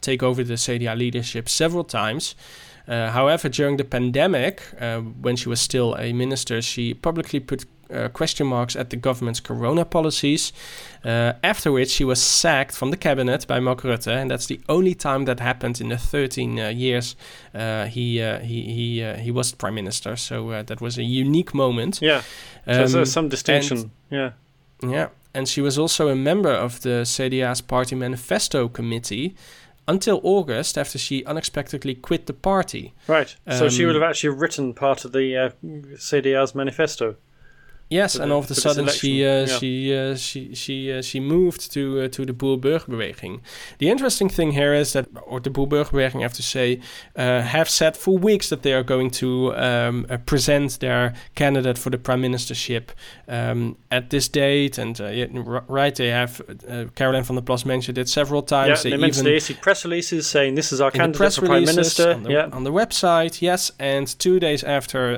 [0.00, 2.34] take over the CDA leadership several times.
[2.88, 4.62] However, during the pandemic,
[5.20, 9.40] when she was still a minister, she publicly put uh, question marks at the government's
[9.40, 10.52] corona policies.
[11.04, 14.94] after which, she was sacked from the cabinet by Mark Rutte, and that's the only
[14.94, 17.16] time that happened in the 13 years
[17.52, 20.16] he he he he was prime minister.
[20.16, 22.00] So that was a unique moment.
[22.00, 22.22] Yeah,
[22.66, 23.90] um, so some distinction.
[24.10, 24.32] yeah,
[24.82, 29.34] yeah, and she was also a member of the CDA's party manifesto committee
[29.86, 32.94] until August after she unexpectedly quit the party.
[33.06, 33.34] Right.
[33.50, 35.50] So um, she would have actually written part of the uh,
[35.96, 37.16] CDA's manifesto.
[37.90, 39.58] Yes, and all of a sudden she, uh, yeah.
[39.58, 43.40] she uh, she she uh, she moved to uh, to the Boer-Burgerbeweging.
[43.78, 46.80] The interesting thing here is that, or the Boer-Burgerbeweging, I have to say,
[47.14, 51.78] uh, have said for weeks that they are going to um, uh, present their candidate
[51.78, 52.88] for the prime ministership
[53.28, 54.78] um, at this date.
[54.78, 54.98] And
[55.68, 56.40] right, they have
[56.96, 58.78] Caroline van der Plas mentioned it several times.
[58.78, 61.66] Yeah, they, they mentioned they issued press releases saying this is our candidate for prime
[61.66, 62.14] minister.
[62.14, 62.48] On the, yeah.
[62.50, 63.70] on the website, yes.
[63.78, 65.16] And two days after,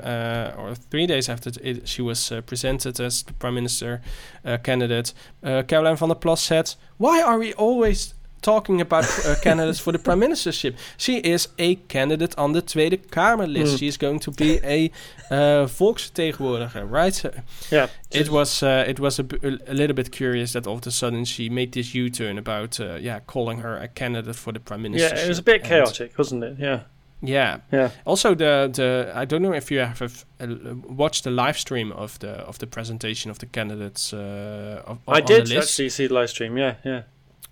[0.58, 4.00] or three days after it, she was presented presented as the prime minister
[4.44, 9.34] uh, candidate, uh, Caroline van der Plas said, "Why are we always talking about uh,
[9.42, 10.74] candidates for the prime ministership.
[10.96, 13.74] She is a candidate on the Tweede Kamer list.
[13.74, 13.78] Mm.
[13.78, 14.90] She is going to be a
[15.30, 17.24] uh, volksvertegenwoordiger, right?
[17.70, 17.88] Yeah.
[18.10, 21.24] It was uh, it was a, a, little bit curious that all of a sudden
[21.24, 25.16] she made this U-turn about uh, yeah calling her a candidate for the prime minister.
[25.16, 26.56] Yeah, it was a bit chaotic, wasn't it?
[26.58, 26.80] Yeah.
[27.22, 27.60] Yeah.
[27.72, 27.90] Yeah.
[28.04, 30.46] Also, the the I don't know if you have uh,
[30.88, 34.12] watched the live stream of the of the presentation of the candidates.
[34.12, 36.56] Uh, of, I did actually see the live stream.
[36.58, 37.02] Yeah, yeah.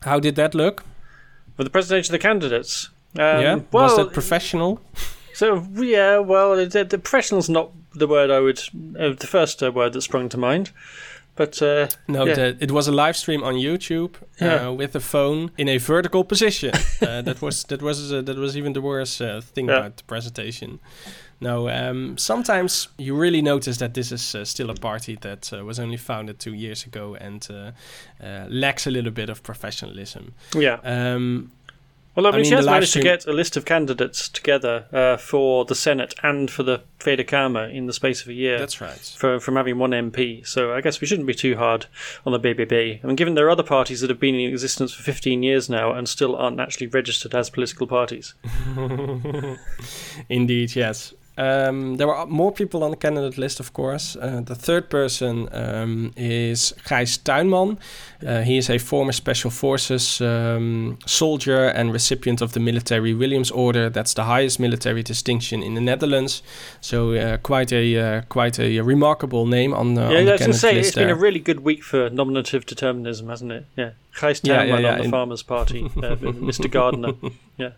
[0.02, 0.84] How did that look?
[1.56, 2.90] For the presentation of the candidates.
[3.16, 3.60] Um, yeah.
[3.72, 4.80] Well, was that professional?
[5.34, 8.60] So yeah, well, the, the professional's not the word I would
[8.98, 10.70] uh, the first uh, word that sprung to mind.
[11.36, 12.34] But uh, no, yeah.
[12.34, 14.68] the, it was a live stream on YouTube yeah.
[14.68, 16.72] uh, with the phone in a vertical position.
[17.02, 19.78] uh, that was that was uh, that was even the worst uh, thing yeah.
[19.78, 20.78] about the presentation.
[21.40, 25.78] No, um, sometimes you really notice that this is uh, still a party that was
[25.78, 27.48] only founded two years ago and
[28.48, 30.34] lacks a little bit of professionalism.
[30.54, 30.78] Yeah.
[30.84, 31.50] Um,
[32.14, 34.86] well, I mean, I mean she has managed to get a list of candidates together
[34.92, 38.58] uh, for the Senate and for the Kamer in the space of a year.
[38.58, 39.14] That's right.
[39.18, 40.46] For, from having one MP.
[40.46, 41.86] So I guess we shouldn't be too hard
[42.24, 43.00] on the BBB.
[43.02, 45.68] I mean, given there are other parties that have been in existence for 15 years
[45.68, 48.34] now and still aren't actually registered as political parties.
[50.28, 51.14] Indeed, yes.
[51.36, 54.16] Um, there were more people on the candidate list, of course.
[54.16, 57.78] Uh, the third person um, is Gijs Tuinman.
[58.24, 63.50] Uh, he is a former Special Forces um, soldier and recipient of the Military Williams
[63.50, 63.90] Order.
[63.90, 66.42] That's the highest military distinction in the Netherlands.
[66.80, 70.52] So uh, quite a uh, quite a remarkable name on, yeah, on the candidate to
[70.52, 70.88] say, list.
[70.88, 71.06] It's there.
[71.06, 73.66] been a really good week for nominative determinism, hasn't it?
[73.76, 74.92] Yeah, Gijs Tuinman yeah, yeah, yeah.
[74.92, 75.88] on the Farmers Party, uh,
[76.48, 76.70] Mr.
[76.70, 77.14] Gardner.
[77.56, 77.70] Yeah.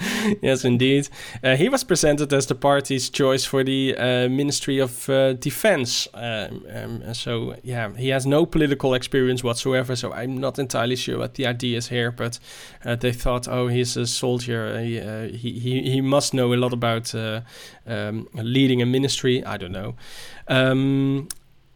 [0.42, 1.08] yes, indeed.
[1.42, 6.08] Uh, he was presented as the party's choice for the uh, Ministry of uh, Defense.
[6.14, 9.96] Um, um, so, yeah, he has no political experience whatsoever.
[9.96, 12.10] So, I'm not entirely sure what the idea is here.
[12.10, 12.38] But
[12.84, 14.80] uh, they thought, oh, he's a soldier.
[14.80, 17.42] He, uh, he, he, he, must know a lot about uh,
[17.86, 19.44] um, leading a ministry.
[19.44, 19.94] I don't know.
[20.48, 21.28] Um,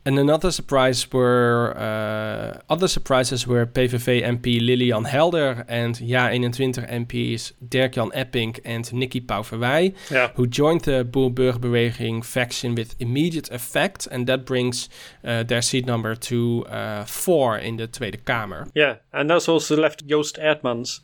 [0.05, 7.53] and another surprise were uh, other surprises were PVV MP Lilian Helder and Ja21 MPs
[7.69, 10.31] Dirk-Jan Epping and Nicky Pauverwij, yeah.
[10.35, 14.89] who joined the Boer-Burgerbeweging faction with immediate effect, and that brings
[15.25, 18.69] uh, their seat number to uh, four in the Tweede Kamer.
[18.75, 21.01] Yeah, and that's also left Joost Eerdmans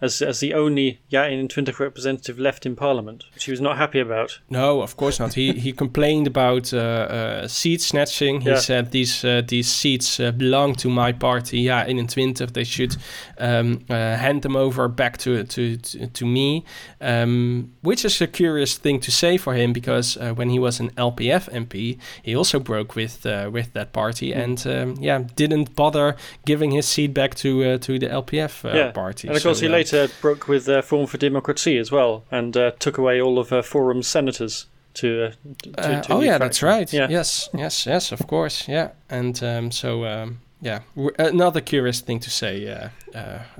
[0.00, 4.38] as as the only Ja21 representative left in Parliament, which he was not happy about.
[4.48, 5.34] No, of course not.
[5.34, 8.40] he he complained about uh, uh, seat snatching.
[8.42, 8.58] He yeah.
[8.58, 11.64] said these uh, these seats uh, belong to my party.
[11.64, 12.52] Ja21.
[12.52, 12.96] They should
[13.38, 16.64] um, uh, hand them over back to to to, to me,
[17.00, 20.80] um, which is a curious thing to say for him because uh, when he was
[20.80, 24.44] an LPF MP, he also broke with with that party mm.
[24.44, 28.92] and um, yeah didn't bother giving his seat back to to the LPF yeah.
[28.92, 29.28] party.
[29.28, 32.24] And of course, so, he later later broke with uh, Forum for Democracy as well,
[32.30, 35.24] and uh, took away all of uh, Forum's senators to.
[35.24, 36.92] Uh, to, uh, to oh yeah, that's right.
[36.92, 37.08] Yeah.
[37.10, 38.12] Yes, yes, yes.
[38.12, 38.90] Of course, yeah.
[39.08, 40.80] And um, so um, yeah,
[41.18, 42.88] another curious thing to say uh,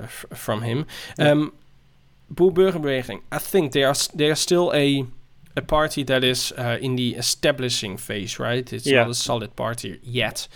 [0.02, 0.86] f- from him.
[1.18, 1.52] Um,
[2.30, 3.22] Boer-Burgerbeweging.
[3.32, 5.06] I think they are they are still a
[5.56, 8.72] a party that is in the establishing phase, right?
[8.72, 9.02] It's yeah.
[9.02, 10.46] not a solid party yet.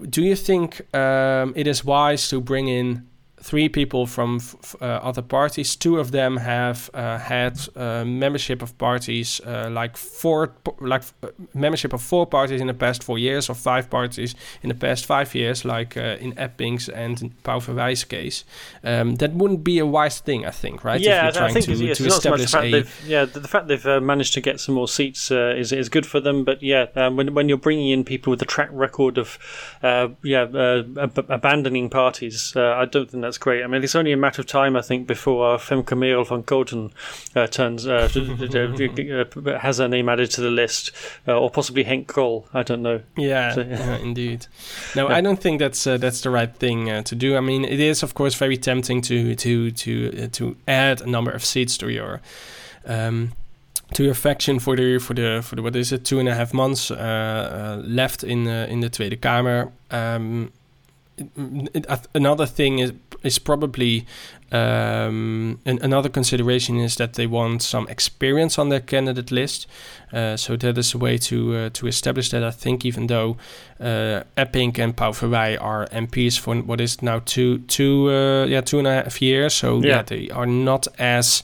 [0.00, 3.06] Do you think um, it is wise to bring in
[3.44, 5.76] three people from f- uh, other parties.
[5.76, 11.28] Two of them have uh, had uh, membership of parties, uh, like four, like uh,
[11.52, 15.04] membership of four parties in the past four years, or five parties in the past
[15.04, 18.44] five years, like uh, in Epping's and Pouw-Verweij's case.
[18.82, 21.00] Um, that wouldn't be a wise thing, I think, right?
[21.00, 23.48] Yeah, I think to, it's, it's not so much the fact they've yeah the, the
[23.48, 26.44] fact they've managed to get some more seats is is good for them.
[26.44, 29.38] But yeah, um, when when you're bringing in people with a track record of
[30.22, 30.44] yeah
[31.06, 33.62] ab- abandoning parties, I don't think that's great.
[33.62, 36.42] I mean, it's only a matter of time, I think, before uh, Femke Merel van
[36.42, 36.90] Kooten
[37.34, 40.90] uh, turns uh, uh, has her name added to the list,
[41.28, 42.44] uh, or possibly Henk Krol.
[42.52, 43.00] I don't know.
[43.16, 43.96] Yeah, so, yeah.
[43.98, 44.46] indeed.
[44.96, 45.16] No, yeah.
[45.16, 47.36] I don't think that's uh, that's the right thing to do.
[47.36, 51.30] I mean, it is of course very tempting to to to to add a number
[51.30, 52.20] of seats to your.
[52.86, 53.32] Um,
[53.92, 56.34] to your faction for the for the for the what is it two and a
[56.34, 59.70] half months uh, uh, left in uh, in the Tweede Kamer.
[59.90, 60.52] Um,
[61.16, 62.92] it, it, another thing is
[63.24, 64.06] is probably
[64.54, 69.66] um, and another consideration is that they want some experience on their candidate list.
[70.12, 72.44] Uh, so that is a way to uh, to establish that.
[72.44, 73.36] I think even though
[73.80, 78.78] uh, Epping and Pouw-Verweij are MPs for what is now two two uh, yeah two
[78.78, 79.88] and a half years, so yeah.
[79.88, 80.02] yeah.
[80.02, 81.42] they are not as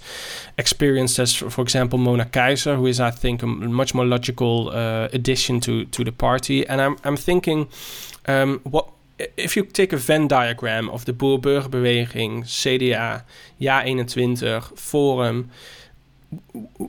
[0.56, 5.08] experienced as, for example, Mona Keijzer, who is I think a much more logical uh,
[5.12, 6.64] addition to to the party.
[6.64, 7.66] And I'm I'm thinking
[8.26, 8.86] um, what
[9.36, 13.22] if you take a Venn diagram of de Boer-Burgerbeweging, CDA,
[13.60, 15.50] Ja21, Forum,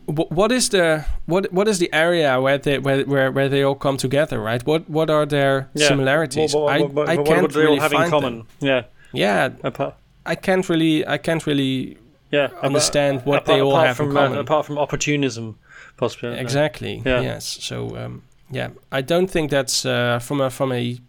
[0.06, 3.76] what is the what what is the area where they where where, where they all
[3.76, 4.64] come together, right?
[4.66, 5.88] What what are their yeah.
[5.88, 6.54] similarities?
[6.54, 8.38] Well, well, well, I, I can't what really have in common?
[8.38, 8.48] Them.
[8.60, 9.50] Yeah, yeah.
[9.64, 9.96] Apart.
[10.26, 11.98] I can't really I can't really
[12.30, 14.38] yeah understand what apart, they all have from, in common.
[14.38, 15.58] Uh, apart from opportunism,
[15.98, 16.38] possibly.
[16.38, 17.02] Exactly.
[17.04, 17.22] Yeah.
[17.22, 17.58] Yes.
[17.62, 21.00] So um, yeah, I don't think that's uh, from a from a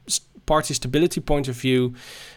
[0.46, 1.94] party stability point of view,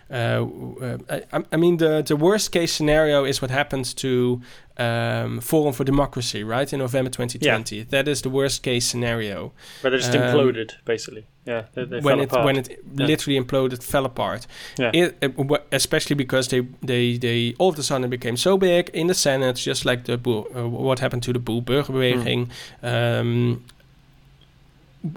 [0.09, 0.45] uh,
[0.81, 4.41] uh, I, I, mean, the, the worst case scenario is what happens to
[4.77, 7.75] um, Forum for Democracy, right, in November 2020.
[7.75, 7.83] Yeah.
[7.89, 9.53] That is the worst case scenario.
[9.81, 11.25] Where they just um, imploded, basically.
[11.45, 13.05] Yeah, they, they when it when it yeah.
[13.05, 14.47] literally imploded, fell apart.
[14.77, 14.91] Yeah.
[14.93, 19.07] It, it, especially because they, they they all of a sudden became so big in
[19.07, 22.49] the Senate, just like the uh, what happened to the Boer-Burgerbeweging.
[22.83, 23.19] Mm.
[23.19, 23.65] Um,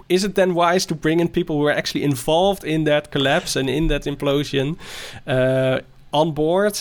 [0.08, 3.56] is it then wise to bring in people who are actually involved in that collapse
[3.56, 4.76] and in that implosion
[5.26, 5.80] uh,
[6.12, 6.80] on board?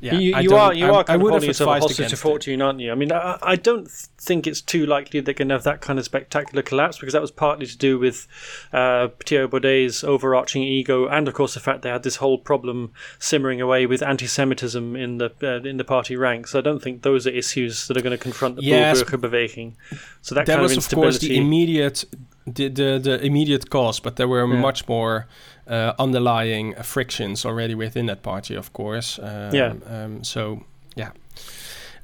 [0.00, 2.60] Yeah, you, you are you I, are kind I, of holding yourself hostage to fortune,
[2.60, 2.64] it.
[2.64, 2.92] aren't you?
[2.92, 5.98] I mean, I, I, don't think it's too likely they're going to have that kind
[5.98, 8.26] of spectacular collapse because that was partly to do with
[8.72, 12.92] uh, Thierry Baudet's overarching ego, and of course the fact they had this whole problem
[13.18, 16.54] simmering away with anti-Semitism in the uh, in the party ranks.
[16.54, 19.74] I don't think those are issues that are going to confront the yes, Beweging.
[20.20, 22.04] So that, that kind was, of, of course, the immediate
[22.46, 24.60] the, the, the immediate cause, but there were yeah.
[24.60, 25.26] much more
[25.72, 29.18] uh, underlying frictions already within that party, of course.
[29.18, 29.74] Um, yeah.
[29.86, 31.10] Um, so yeah.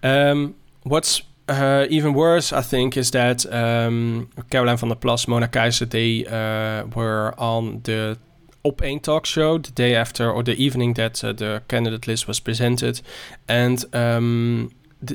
[0.02, 5.48] Um, what's uh, even worse, I think, is that um, Caroline van der Plas, Mona
[5.48, 8.18] Keijzer, they uh, were on the
[8.64, 12.26] Op 1 talk show the day after or the evening that uh, the candidate list
[12.26, 13.00] was presented.
[13.48, 14.70] And um,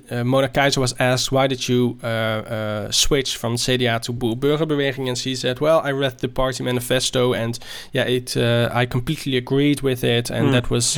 [0.10, 5.08] uh, Mona Keijzer was asked, why did you uh, uh, switch from CDA to Burgerbeweging?
[5.10, 7.60] And she said, well, I read the party manifesto and
[7.92, 10.30] yeah, it uh, I completely agreed with it.
[10.30, 10.52] And mm.
[10.54, 10.96] that was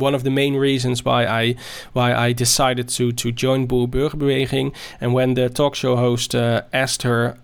[0.00, 1.54] one of the main reasons why I
[1.92, 4.74] why I decided to, to join Burgerbeweging.
[5.00, 7.36] And when the talk show host asked her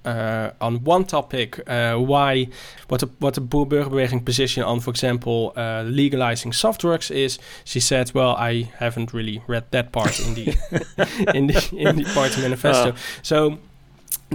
[0.60, 2.48] on one topic why,
[2.88, 5.52] what the, what the Burgerbeweging position on, for example,
[5.84, 10.56] legalizing soft drugs is, she said, well, I haven't really read that part in the
[11.34, 12.90] in the in the party manifesto.
[12.90, 12.96] Uh.
[13.22, 13.58] So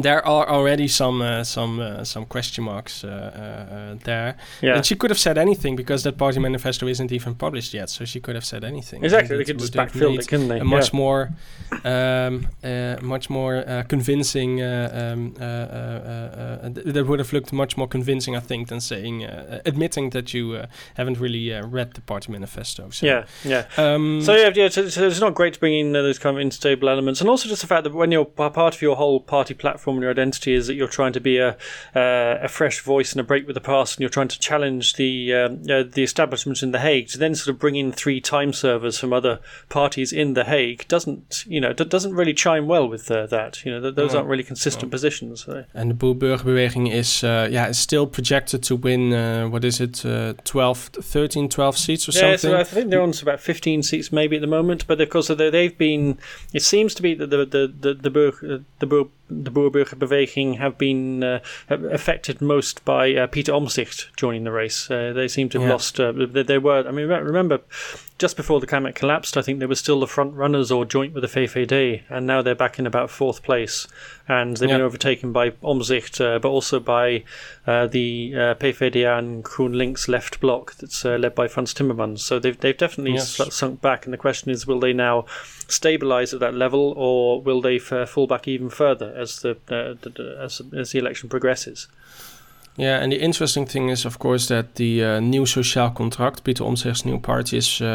[0.04, 4.36] there are already some uh, some uh, some question marks uh, uh, there.
[4.62, 4.76] Yeah.
[4.76, 7.90] And she could have said anything because that party manifesto isn't even published yet.
[7.90, 9.04] So she could have said anything.
[9.04, 10.60] Exactly, they could just backfill it, couldn't they?
[10.60, 10.98] A much yeah.
[10.98, 11.32] more,
[11.84, 14.62] um, uh, much more uh, convincing.
[14.62, 19.24] Um, that would have looked much more convincing, I think, than saying
[19.66, 20.64] admitting that you
[20.96, 22.90] haven't really read the party manifesto.
[22.90, 23.66] So, yeah, yeah.
[23.78, 24.70] Um, so yeah, yeah.
[24.70, 27.50] So, so, it's not great to bring in those kind of unstable elements, and also
[27.50, 30.12] just the fact that when you're part of your whole party platform platform and your
[30.12, 31.50] identity is that you're trying to be a
[31.96, 34.94] uh, a fresh voice and a break with the past, and you're trying to challenge
[34.94, 37.08] the um, uh, the establishment in the Hague.
[37.10, 40.88] To then sort of bring in three time servers from other parties in the Hague
[40.88, 43.66] doesn't you know doesn't really chime well with uh, that.
[43.66, 45.46] You know th- those aren't really consistent positions.
[45.46, 45.66] So.
[45.74, 50.06] And the Boer-Burgerbeweging is uh, yeah is still projected to win uh, what is it
[50.06, 52.52] uh, 12, 13, 12 seats or yeah, something.
[52.52, 54.86] Yeah, so I think they're on to about fifteen seats maybe at the moment.
[54.88, 56.18] But of course they've been.
[56.54, 58.88] It seems to be that the the the the, Burg, the
[59.30, 61.40] the Boerburgerbeweging have been uh,
[61.70, 64.90] affected most by uh, Peter Omtzigt joining the race.
[64.90, 65.74] Uh, they seem to have Yeah.
[65.74, 66.00] lost.
[66.00, 66.88] Uh, they, they were.
[66.88, 67.60] I mean, remember,
[68.20, 71.14] just before the climate collapsed, I think they were still the front runners or joint
[71.14, 73.88] with the VVD, and now they're back in about fourth place,
[74.28, 77.24] and they've been overtaken by Omtzigt, uh, but also by
[77.66, 82.20] uh, the uh, PVDA and GroenLinks left bloc that's uh, led by Frans Timmermans.
[82.20, 83.40] So they've they've definitely Yes.
[83.56, 85.22] sunk back, and the question is, will they now
[85.68, 89.96] stabilise at that level, or will they f- fall back even further as the, uh,
[90.02, 91.88] the, the as, as the election progresses?
[92.80, 96.64] Yeah, and the interesting thing is, of course, that the uh, new social Contract, Peter
[96.64, 97.86] Omtzigt's new party, is uh,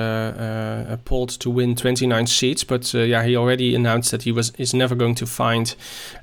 [0.90, 2.64] uh, polled to win 29 seats.
[2.64, 5.74] But uh, yeah, he already announced that he was is never going to find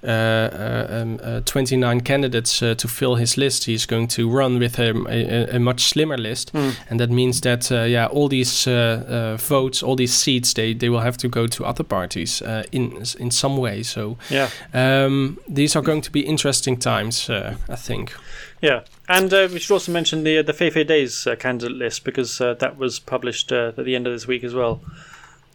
[0.03, 3.63] uh, uh, um, uh, 29 candidates uh, to fill his list.
[3.65, 6.51] He's going to run with a, a, a much slimmer list,
[6.89, 10.73] and that means that uh, yeah, all these uh, uh, votes, all these seats, they,
[10.75, 13.83] they will have to go to other parties uh, in in some way.
[13.83, 14.49] So Yeah.
[14.73, 18.13] um, these are going to be interesting times, uh, I think.
[18.61, 22.53] Yeah, and uh, we should also mention the the VVD's uh, candidate list because uh,
[22.55, 24.81] that was published uh, at the end of this week as well.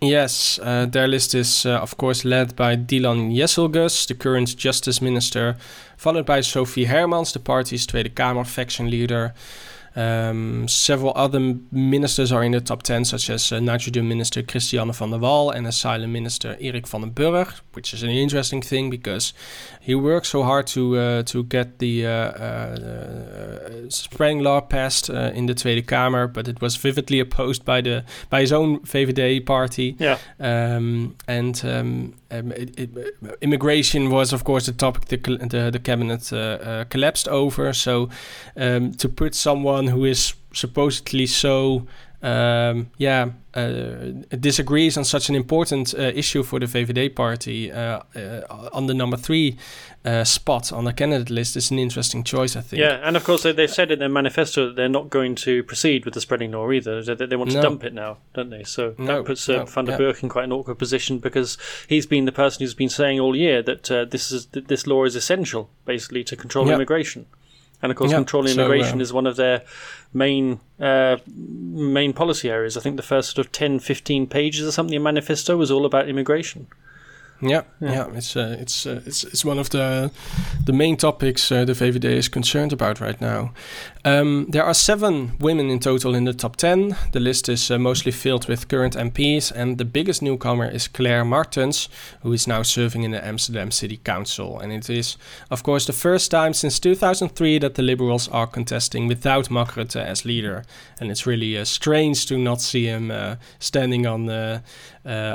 [0.00, 5.00] Yes, uh, their list is, uh, of course, led by Dilan Yeşilgöz, the current Justice
[5.00, 5.56] Minister,
[5.96, 9.32] followed by Sophie Hermans, the party's Tweede Kamer faction leader.
[9.96, 14.94] Um, several other ministers are in the top 10, such as uh, Nitrogen Minister Christianne
[14.94, 18.90] van der Wal and Asylum Minister Eric van der Burg, which is an interesting thing
[18.90, 19.32] because
[19.80, 25.46] he worked so hard to uh, to get the uh, spreading law passed uh, in
[25.46, 29.96] the Tweede Kamer, but it was vividly opposed by the by his own VVD party.
[29.98, 35.70] Yeah, Um, and um, um, it, it, immigration was, of course, the topic the, the,
[35.70, 37.72] the cabinet uh, uh, collapsed over.
[37.72, 38.10] So,
[38.56, 41.86] um, to put someone who is supposedly so,
[42.22, 48.00] um, yeah, uh, disagrees on such an important uh, issue for the VVD party uh,
[48.14, 49.56] uh, on the number three
[50.04, 52.80] uh, spot on the candidate list is an interesting choice, I think.
[52.80, 55.62] yeah, and of course they, they've said in their manifesto that they're not going to
[55.64, 57.02] proceed with the spreading law either.
[57.02, 57.62] That they, they want to No.
[57.62, 58.62] dump it now, don't they?
[58.64, 59.98] So No, that puts uh, no, Van der yeah.
[59.98, 63.34] Burg in quite an awkward position because he's been the person who's been saying all
[63.34, 67.26] year that uh, this is that this law is essential, basically, to control immigration.
[67.82, 69.62] And of course, Yeah, controlling so, immigration uh, is one of their
[70.12, 72.76] main uh, main policy areas.
[72.76, 75.84] I think the first sort of 10, 15 pages or something in manifesto was all
[75.84, 76.68] about immigration.
[77.42, 77.92] Yeah, Yeah.
[77.92, 80.10] yeah, it's uh, it's uh, it's it's one of the
[80.64, 83.52] the main topics uh, the VVD is concerned about right now.
[84.04, 86.96] Um, there are seven women in total in the top ten.
[87.12, 91.24] The list is uh, mostly filled with current MPs, and the biggest newcomer is Claire
[91.24, 91.88] Martens,
[92.22, 94.58] who is now serving in the Amsterdam City Council.
[94.60, 95.18] And it is,
[95.50, 99.96] of course, the first time since 2003 that the Liberals are contesting without Mark Rutte
[100.04, 100.62] as leader.
[101.00, 104.58] And it's really uh, strange to not see him uh, standing on the uh,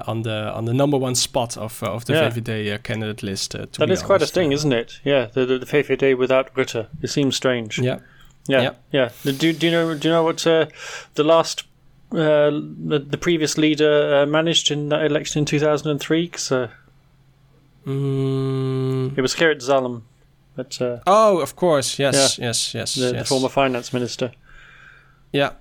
[0.07, 2.29] on the on the number one spot of uh, of the Yeah.
[2.29, 3.55] VVD uh, candidate list.
[3.55, 4.33] Uh, to That is quite a honest.
[4.33, 4.99] sting, isn't it?
[5.03, 6.87] Yeah, the the, the VVD without Rutte.
[7.01, 7.79] It seems strange.
[7.79, 7.99] Yeah.
[8.47, 8.73] yeah, Yeah.
[8.91, 9.09] yeah.
[9.23, 9.93] Do, do you know?
[9.95, 10.65] Do you know what uh,
[11.15, 11.63] the last
[12.11, 12.49] uh,
[12.89, 16.25] the, the previous leader uh, managed in that election in two thousand and three?
[16.27, 16.67] Because uh,
[17.87, 20.03] Mm, it was Gerrit Zalm,
[20.55, 21.97] but uh, oh, of course.
[21.97, 22.37] Yes.
[22.37, 22.73] Yes.
[22.75, 22.95] Yes.
[22.95, 24.31] the, the former finance minister.
[25.33, 25.51] Yeah.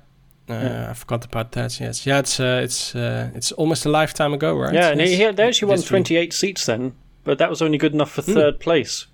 [0.48, 1.78] Uh, I forgot about that.
[1.80, 2.04] Yes.
[2.06, 2.18] Yeah.
[2.18, 4.74] It's uh, it's uh, it's almost a lifetime ago, right?
[4.74, 6.92] Yeah, and he, they actually won twenty eight seats then,
[7.24, 9.06] but that was only good enough for third place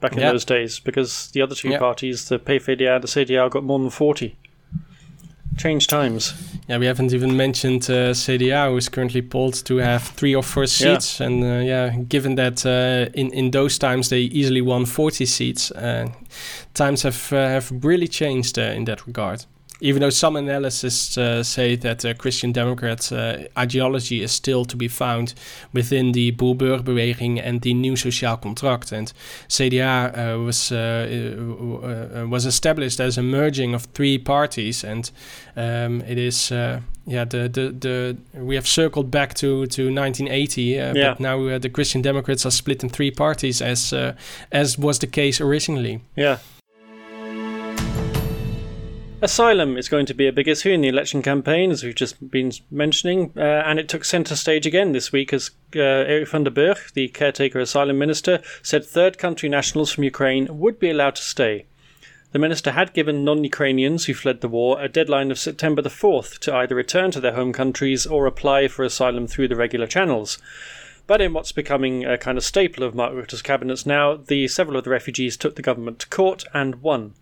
[0.00, 0.24] back in Hmm.
[0.24, 0.32] Yeah.
[0.32, 1.78] those days because the other two Yeah.
[1.78, 4.36] parties, the PVDA and the CDA, got more than forty.
[5.56, 6.34] Change times.
[6.68, 10.42] Yeah, we haven't even mentioned uh, CDA, who is currently polled to have three or
[10.42, 11.20] four seats.
[11.20, 15.70] And uh, yeah, given that uh, in in those times they easily won 40 seats,
[15.70, 16.08] uh,
[16.72, 19.44] times have uh, have really changed uh, in that regard.
[19.80, 24.76] Even though some analysts uh, say that uh, Christian Democrat uh, ideology is still to
[24.76, 25.34] be found
[25.72, 29.12] within the Boerburgerbeweging and the New Social Contract, and
[29.48, 35.10] CDA uh, was uh, uh, uh, was established as a merging of three parties, and
[35.56, 40.78] um, it is uh, yeah the, the the we have circled back to to 1980,
[40.80, 41.10] uh, Yeah.
[41.10, 44.12] but now uh, the Christian Democrats are split in three parties as uh,
[44.52, 46.00] as was the case originally.
[46.16, 46.38] Yeah.
[49.24, 52.30] Asylum is going to be a big issue in the election campaign, as we've just
[52.30, 56.44] been mentioning, uh, and it took centre stage again this week as uh, Eric van
[56.44, 61.14] der Burg, the caretaker asylum minister, said third country nationals from Ukraine would be allowed
[61.14, 61.64] to stay.
[62.32, 65.88] The minister had given non Ukrainians who fled the war a deadline of September the
[65.88, 69.86] 4th to either return to their home countries or apply for asylum through the regular
[69.86, 70.36] channels.
[71.06, 74.76] But in what's becoming a kind of staple of Mark Rutte's cabinets now, the several
[74.76, 77.14] of the refugees took the government to court and won.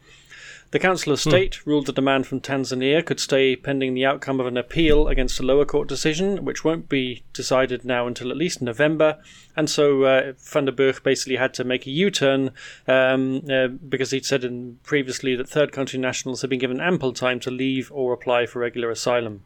[0.73, 1.69] The Council of State hmm.
[1.69, 5.43] ruled the demand from Tanzania could stay pending the outcome of an appeal against a
[5.43, 9.19] lower court decision, which won't be decided now until at least November.
[9.55, 12.53] And so uh, Van der Burg basically had to make a U turn
[12.89, 17.13] um, uh, because he'd said in previously that third country nationals had been given ample
[17.13, 19.45] time to leave or apply for regular asylum.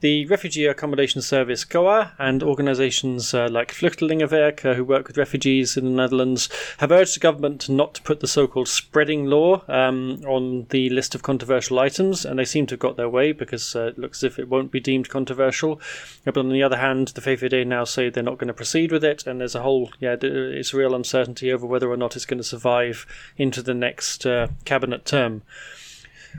[0.00, 5.76] The Refugee Accommodation Service COA and organisations uh, like Vluchtelingenwerk, uh, who work with refugees
[5.76, 9.64] in the Netherlands, have urged the government not to put the so called spreading law
[9.66, 13.32] um, on the list of controversial items, and they seem to have got their way
[13.32, 15.80] because uh, it looks as if it won't be deemed controversial.
[16.24, 19.02] But on the other hand, the VVD now say they're not going to proceed with
[19.02, 22.38] it, and there's a whole, yeah, it's real uncertainty over whether or not it's going
[22.38, 23.04] to survive
[23.36, 25.42] into the next uh, cabinet term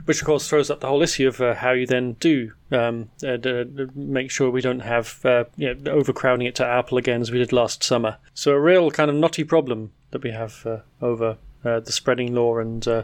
[0.04, 3.10] which of course throws up the whole issue of uh, how you then do um,
[3.24, 3.36] uh,
[3.94, 7.38] make sure we don't have uh, you know, overcrowding it Ter Apel again as we
[7.38, 8.16] did last summer.
[8.34, 12.34] So a real kind of knotty problem that we have uh, over uh, the spreading
[12.34, 13.02] law and uh,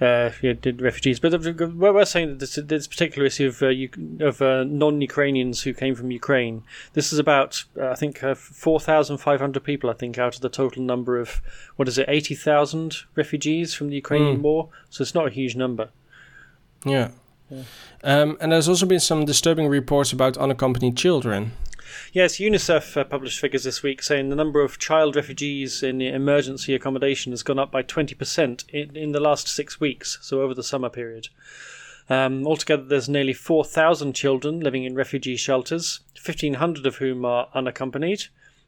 [0.00, 1.20] uh, refugees.
[1.20, 5.94] But we're saying that this, this particular issue of, uh, of uh, non-Ukrainians who came
[5.94, 6.62] from Ukraine,
[6.92, 9.90] this is about I think 4,500 people.
[9.90, 11.40] I think out of the total number of
[11.76, 14.42] what is it, 80,000 refugees from the Ukrainian mm.
[14.42, 14.68] war.
[14.90, 15.88] So it's not a huge number.
[16.84, 17.10] Yeah.
[17.50, 17.62] yeah.
[18.02, 21.52] Um, and there's also been some disturbing reports about unaccompanied children.
[22.12, 26.74] Yes, UNICEF uh, published figures this week saying the number of child refugees in emergency
[26.74, 30.62] accommodation has gone up by 20% in, in the last six weeks, so over the
[30.62, 31.28] summer period.
[32.08, 38.24] Um, altogether, there's nearly 4,000 children living in refugee shelters, 1,500 of whom are unaccompanied.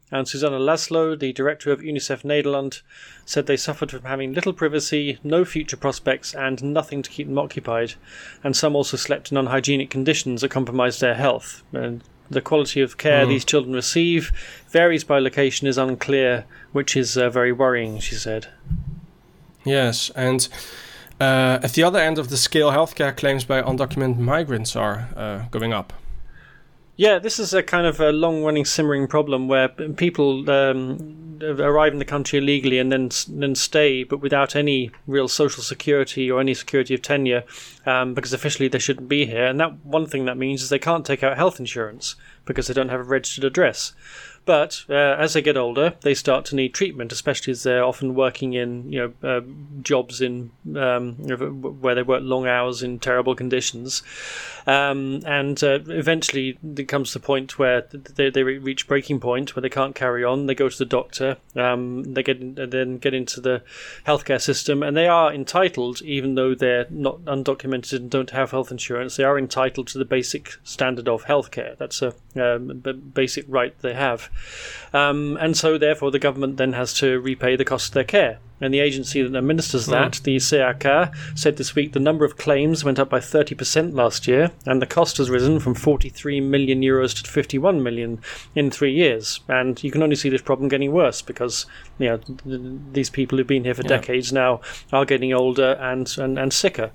[0.09, 2.81] And Suzanne Laszlo, the director of UNICEF Nederland,
[3.25, 7.37] said they suffered from having little privacy, no future prospects, and nothing to keep them
[7.37, 7.95] occupied.
[8.43, 11.63] And some also slept in unhygienic conditions that compromised their health.
[11.73, 13.29] And the quality of care mm.
[13.29, 14.31] these children receive
[14.69, 18.47] varies by location, is unclear, which is uh, very worrying, she said.
[19.65, 20.47] Yes, and
[21.19, 25.45] uh, at the other end of the scale, healthcare claims by undocumented migrants are uh,
[25.51, 25.91] going up.
[26.97, 31.99] Yeah, this is a kind of a long-running simmering problem where people um, arrive in
[31.99, 36.55] the country illegally and then then stay, but without any real social security or any
[36.55, 37.43] security of tenure,
[37.85, 39.45] um, because officially they shouldn't be here.
[39.45, 42.73] And that one thing that means is they can't take out health insurance because they
[42.73, 43.93] don't have a registered address.
[44.47, 48.15] But uh, as they get older, they start to need treatment, especially as they're often
[48.15, 49.41] working in you know uh,
[49.81, 51.15] jobs in um,
[51.81, 54.03] where they work long hours in terrible conditions,
[54.65, 59.53] um, and uh, eventually it comes to the point where they, they reach breaking point
[59.53, 60.45] where they can't carry on.
[60.45, 63.61] They go to the doctor, um, they get then get into the
[64.05, 68.71] healthcare system, and they are entitled, even though they're not undocumented and don't have health
[68.71, 71.77] insurance, they are entitled to the basic standard of healthcare.
[71.77, 72.81] That's a um,
[73.13, 74.29] basic right they have.
[74.93, 78.39] Um, and so, therefore, the government then has to repay the cost of their care.
[78.59, 79.91] And the agency that administers hmm.
[79.91, 80.23] that, mm.
[80.23, 84.51] the CAK, said this week the number of claims went up by 30% last year,
[84.65, 88.19] and the cost has risen from 43 million euros to 51 million
[88.55, 89.39] in three years.
[89.47, 91.65] And you can only see this problem getting worse because
[91.99, 92.19] you know
[92.91, 93.89] these people who've been here for yeah.
[93.89, 96.91] decades now are getting older and, and, and sicker.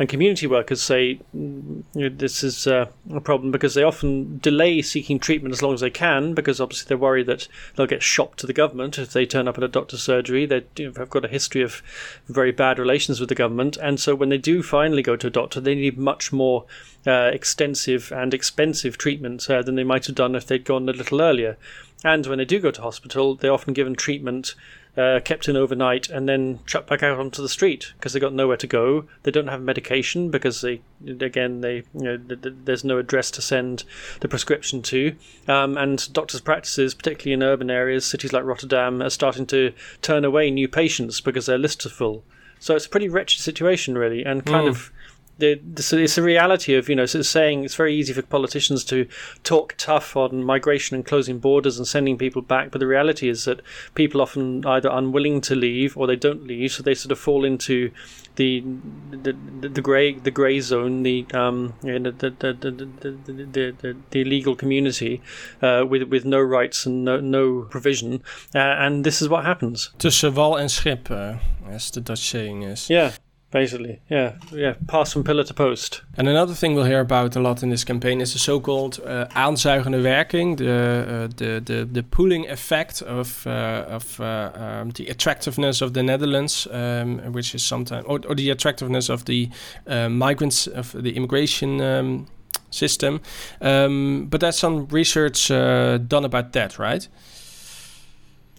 [0.00, 4.80] And community workers say you know, this is uh, a problem because they often delay
[4.80, 8.38] seeking treatment as long as they can because obviously they're worried that they'll get shopped
[8.38, 10.46] to the government if they turn up at a doctor's surgery.
[10.46, 10.60] They
[11.00, 11.82] have got a history of
[12.28, 15.30] very bad relations with the government, and so when they do finally go to a
[15.30, 16.64] doctor, they need much more
[17.06, 20.92] uh, extensive and expensive treatment uh, than they might have done if they'd gone a
[20.92, 21.56] little earlier.
[22.04, 24.54] And when they do go to hospital, they're often given treatment
[25.00, 28.34] uh, kept in overnight, and then chucked back out onto the street because they got
[28.34, 29.06] nowhere to go.
[29.22, 33.84] They don't have medication because they, again, they you know, there's no address to send
[34.20, 35.16] the prescription to.
[35.48, 39.72] Um, and doctors' practices, particularly in urban areas, cities like Rotterdam, are starting to
[40.02, 42.22] turn away new patients because their lists are full.
[42.58, 44.70] So it's a pretty wretched situation, really, and kind mm.
[44.70, 44.92] of
[45.40, 49.06] the, it's a reality of you know it's saying it's very easy for politicians to
[49.42, 53.44] talk tough on migration and closing borders and sending people back, but the reality is
[53.44, 53.60] that
[53.94, 57.44] people often either unwilling to leave or they don't leave, so they sort of fall
[57.44, 57.90] into
[58.36, 58.62] the
[59.10, 63.76] the, the, the grey the grey zone, the um you know, the, the, the, the,
[63.80, 65.20] the, the illegal community
[65.62, 68.22] uh, with with no rights and no, no provision,
[68.54, 69.90] uh, and this is what happens.
[69.98, 71.38] Tussen wal en schip, uh,
[71.68, 72.88] as the Dutch saying is.
[72.90, 73.12] Yeah.
[73.52, 76.02] Basically, yeah, yeah, pass from pillar to post.
[76.16, 79.26] And another thing we'll hear about a lot in this campaign is the so-called uh,
[79.34, 85.08] aanzuigende werking, the, uh, the the the pooling effect of uh, of uh, um, the
[85.08, 89.48] attractiveness of the Netherlands, um, which is sometimes or, or, the attractiveness of the
[89.88, 91.80] uh, migrants of the immigration.
[91.80, 92.26] Um,
[92.72, 93.20] system,
[93.60, 97.08] um, but there's some research uh, done about that, right?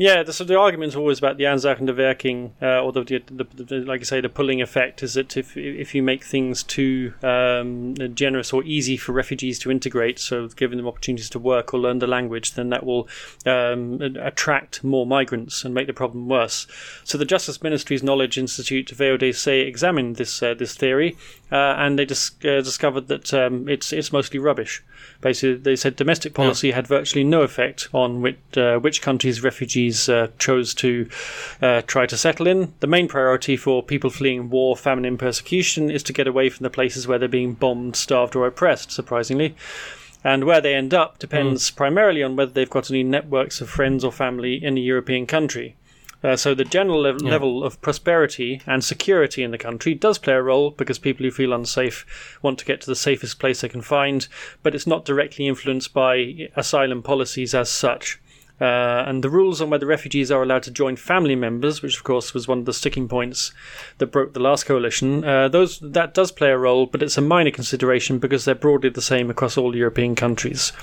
[0.01, 3.43] Yeah, the, so the argument is always about the aanzuigende werking, uh, or the, the,
[3.43, 6.63] the, the, like I say, the pulling effect is that if if you make things
[6.63, 11.71] too um, generous or easy for refugees to integrate, so giving them opportunities to work
[11.71, 13.07] or learn the language, then that will
[13.45, 16.65] um, attract more migrants and make the problem worse.
[17.03, 21.15] So the Justice Ministry's Knowledge Institute, WODC, examined this uh, this theory,
[21.51, 24.81] uh, and they dis- uh, discovered that um, it's it's mostly rubbish.
[25.21, 26.75] Basically, they said domestic policy yeah.
[26.75, 31.07] had virtually no effect on which, uh, which countries refugees uh, chose to
[31.61, 32.73] uh, try to settle in.
[32.79, 36.63] The main priority for people fleeing war, famine, and persecution is to get away from
[36.63, 39.55] the places where they're being bombed, starved, or oppressed, surprisingly.
[40.23, 41.75] And where they end up depends mm.
[41.75, 45.75] primarily on whether they've got any networks of friends or family in a European country.
[46.23, 47.31] Uh, so the general level, yeah.
[47.31, 51.31] level of prosperity and security in the country does play a role because people who
[51.31, 54.27] feel unsafe want to get to the safest place they can find,
[54.61, 58.19] but it's not directly influenced by asylum policies as such.
[58.61, 62.03] Uh, and the rules on whether refugees are allowed to join family members, which of
[62.03, 63.51] course was one of the sticking points
[63.97, 67.21] that broke the last coalition, uh, those that does play a role, but it's a
[67.21, 70.73] minor consideration because they're broadly the same across all European countries.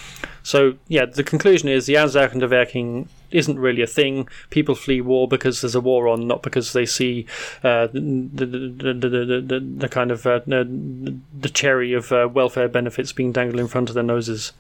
[0.42, 4.28] So yeah, the conclusion is the aanzuigende werking isn't really a thing.
[4.50, 7.26] People flee war because there's a war on, not because they see
[7.62, 13.12] uh, the, the, the, the, the, kind of uh, the cherry of uh, welfare benefits
[13.12, 14.52] being dangled in front of their noses.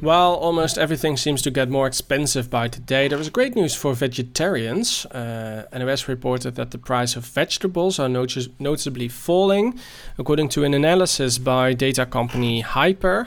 [0.00, 3.94] While almost everything seems to get more expensive by today, there is great news for
[3.94, 5.06] vegetarians.
[5.06, 9.78] Uh, NOS reported that the price of vegetables are notice- noticeably falling,
[10.18, 13.26] according to an analysis by data company Hyper,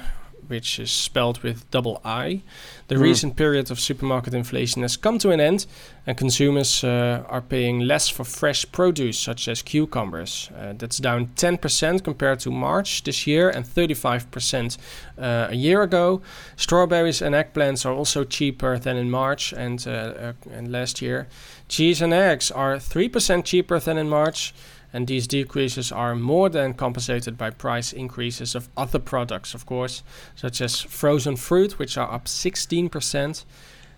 [0.50, 2.42] which is spelled with double I.
[2.88, 3.02] The mm.
[3.02, 5.68] recent period of supermarket inflation has come to an end,
[6.08, 10.50] and consumers uh, are paying less for fresh produce, such as cucumbers.
[10.58, 14.78] Uh, that's down 10% compared to March this year and 35%
[15.18, 16.22] uh, a year ago.
[16.56, 21.28] Strawberries and eggplants are also cheaper than in March and, uh, uh, and last year.
[21.68, 24.54] Cheese and eggs are 3% cheaper than in March
[24.92, 30.04] and these decreases are more than compensated by price increases of other products, of course,
[30.36, 33.44] such as frozen fruit, which are up 16%.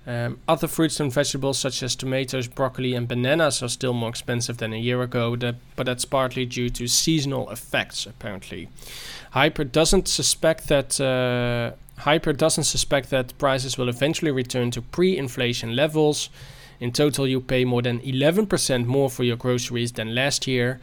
[0.08, 4.58] Um, other fruits and vegetables, such as tomatoes, broccoli, and bananas, are still more expensive
[4.58, 8.68] than a year ago, that, but that's partly due to seasonal effects, apparently.
[9.32, 11.00] Hyper doesn't suspect that.
[11.00, 16.32] Uh, Hyper doesn't suspect that prices will eventually return to pre-inflation levels
[16.82, 20.82] in total, you pay more than 11% more for your groceries than last year.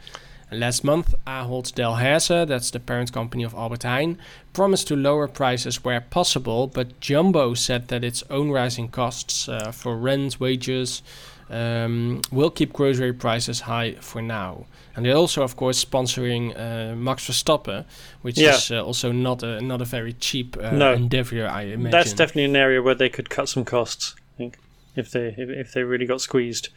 [0.49, 4.17] And last month, Ahold Delhaize, that's the parent company of Albert Heijn,
[4.53, 9.71] promised to lower prices where possible, but Jumbo said that its own rising costs uh,
[9.71, 11.03] for rent, wages,
[11.49, 14.67] um, will keep grocery prices high for now.
[14.95, 17.83] And they're also, of course, sponsoring uh, Max Verstappen,
[18.21, 18.55] which yeah.
[18.55, 20.93] is uh, also not a not a very cheap uh, no.
[20.93, 21.91] endeavor, I imagine.
[21.91, 24.15] That's definitely an area where they could cut some costs
[24.99, 26.69] if they if, they really got squeezed.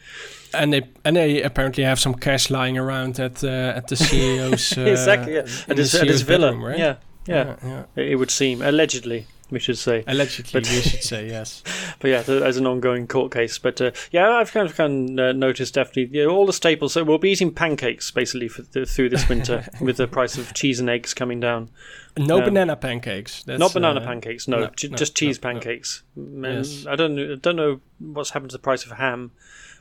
[0.53, 4.77] And they and they apparently have some cash lying around at uh, at the CEO's
[4.77, 5.47] uh, exactly yeah.
[5.67, 6.79] at his, at his villa, bedroom, right?
[6.79, 6.95] Yeah,
[7.27, 8.03] yeah, yeah, yeah.
[8.03, 10.03] It would seem allegedly we should say.
[10.07, 11.63] Allegedly, but, we should say yes.
[11.99, 13.57] but yeah, as an ongoing court case.
[13.57, 16.53] But uh, yeah, I've kind of, kind of uh, noticed definitely you know, all the
[16.53, 16.93] staples.
[16.93, 20.79] So we'll be eating pancakes basically for, through this winter with the price of cheese
[20.79, 21.69] and eggs coming down.
[22.17, 23.43] No um, banana pancakes.
[23.43, 24.47] That's, not banana uh, pancakes.
[24.47, 26.03] No, no, j- no just cheese no, pancakes.
[26.15, 26.85] Yes.
[26.85, 27.19] I don't.
[27.19, 29.31] I don't know what's happened to the price of ham.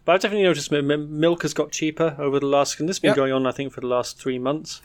[0.04, 3.14] But I've definitely noticed milk has got cheaper over the last, and this has been
[3.14, 4.82] going on, I think, for the last three months.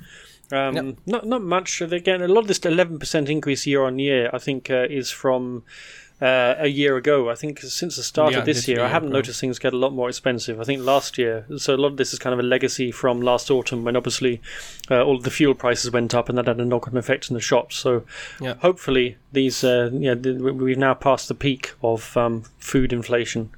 [0.52, 0.98] Um, yep.
[1.06, 1.82] Not not much.
[1.82, 5.12] Again, a lot of this eleven percent increase year on year, I think, uh, is
[5.12, 5.64] from
[6.22, 7.30] uh, a year ago.
[7.30, 9.18] I think since the start yeah, of this year, I haven't ago.
[9.18, 10.60] noticed things get a lot more expensive.
[10.60, 13.22] I think last year, so a lot of this is kind of a legacy from
[13.22, 14.42] last autumn when obviously
[14.90, 17.42] uh, all the fuel prices went up and that had a knock-on effect in the
[17.42, 17.76] shops.
[17.76, 18.04] So
[18.42, 18.56] yeah.
[18.56, 23.52] hopefully these, uh, yeah, we've now passed the peak of um, food inflation.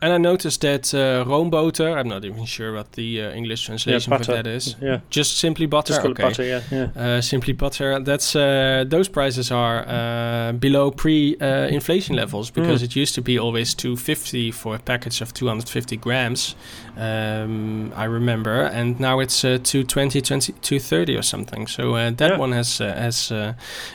[0.00, 4.12] And I noticed that uh, roomboter, I'm not even sure what the uh, English translation
[4.12, 4.76] yeah, for that is.
[4.80, 5.00] Yeah.
[5.10, 5.94] Just simply butter.
[5.94, 6.22] Just okay.
[6.22, 6.62] butter, yeah.
[6.70, 6.88] yeah.
[6.96, 7.98] Uh, simply butter.
[7.98, 12.84] That's uh, those prices are uh, below pre-inflation levels because mm.
[12.84, 16.54] it used to be always 250 for a package of 250 grams.
[16.96, 21.66] Um, I remember, and now it's uh, 220, 20, 230 or something.
[21.66, 22.38] So uh, that yeah.
[22.38, 23.32] one has has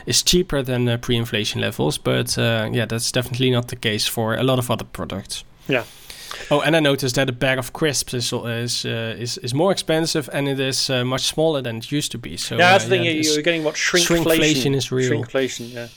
[0.04, 4.58] is cheaper than pre-inflation levels, but yeah, that's definitely not the case for a lot
[4.58, 5.44] of other products.
[5.68, 5.84] Yeah.
[6.50, 9.72] Oh, and I noticed that a bag of crisps is is uh, is, is more
[9.72, 12.36] expensive, and it is uh, much smaller than it used to be.
[12.36, 13.04] So yeah, that's uh, the thing.
[13.04, 14.24] Yeah, you're getting what shrinkflation.
[14.24, 15.12] Shrinkflation is real.
[15.12, 15.88] Shrinkflation, yeah.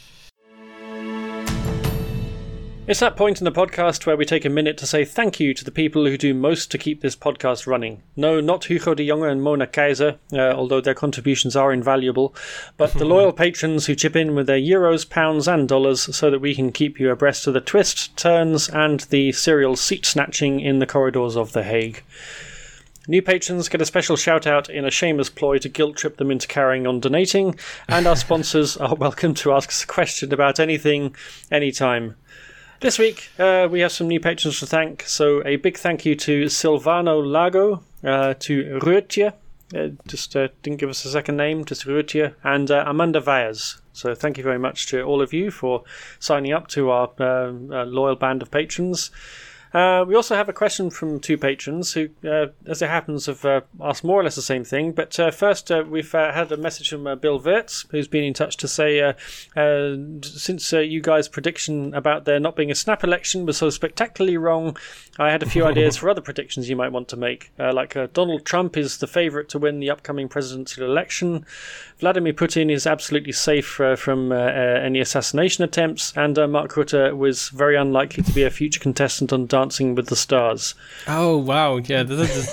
[2.87, 5.53] It's that point in the podcast where we take a minute to say thank you
[5.53, 8.01] to the people who do most to keep this podcast running.
[8.15, 12.33] No, not Hugo de Jonge and Mona Keijzer, uh, although their contributions are invaluable,
[12.77, 16.39] but the loyal patrons who chip in with their euros, pounds, and dollars so that
[16.39, 20.79] we can keep you abreast of the twists, turns, and the serial seat snatching in
[20.79, 22.03] the corridors of The Hague.
[23.09, 26.31] New patrons get a special shout out in a shameless ploy to guilt trip them
[26.31, 27.59] into carrying on donating,
[27.89, 31.13] and our sponsors are welcome to ask us a question about anything,
[31.51, 32.15] anytime.
[32.79, 35.01] This week, uh, we have some new patrons to thank.
[35.07, 39.33] So, a big thank you to Silvano Lago, uh, to Ruotje,
[39.75, 43.81] uh, just uh, didn't give us a second name, just Ruotje, and uh, Amanda Vyers.
[43.93, 45.85] So, thank you very much to all of you for
[46.19, 47.51] signing up to our uh,
[47.85, 49.09] loyal band of patrons.
[49.77, 53.45] Uh, we also have a question from two patrons who, uh, as it happens, have
[53.45, 54.91] uh, asked more or less the same thing.
[54.91, 58.57] But uh, first, uh, we've had a message from Bill Wirtz, who's been in touch
[58.57, 59.13] to say,
[60.23, 64.75] since you guys' prediction about there not being a snap election was so spectacularly wrong,
[65.19, 67.51] I had a few ideas for other predictions you might want to make.
[67.57, 71.45] like Donald Trump is the favourite to win the upcoming presidential election.
[71.99, 76.73] Vladimir Putin is absolutely safe uh, from uh, uh, any assassination attempts, and uh, Mark
[76.73, 80.75] Rutte was very unlikely to be a future contestant on Dancing with the Stars.
[81.07, 82.03] Oh wow, yeah.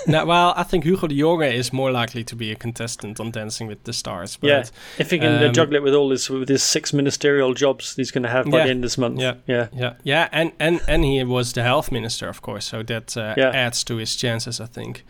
[0.07, 3.31] now, well, I think Hugo de Jonge is more likely to be a contestant on
[3.33, 4.37] Dancing with the Stars.
[4.37, 4.65] But, yeah,
[4.99, 7.97] if he can uh, um, juggle it with all his with his six ministerial jobs
[7.97, 9.21] he's going to have by yeah, the end of this month.
[9.21, 10.29] Yeah, yeah, yeah, yeah.
[10.33, 13.51] And and and he was the health minister, of course, so that uh, yeah.
[13.51, 15.05] adds to his chances, I think.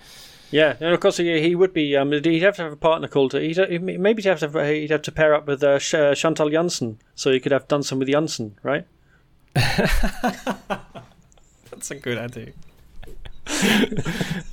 [0.51, 1.97] Yeah, and of course he, he would be.
[1.97, 3.32] Um, he'd have to have a partner called.
[3.32, 4.64] He'd, maybe he'd have to.
[4.64, 7.82] He'd have to pair up with uh, uh Chantal Janzen, so he could have done
[7.82, 8.86] some with Janzen, right?
[11.70, 12.53] That's a good idea.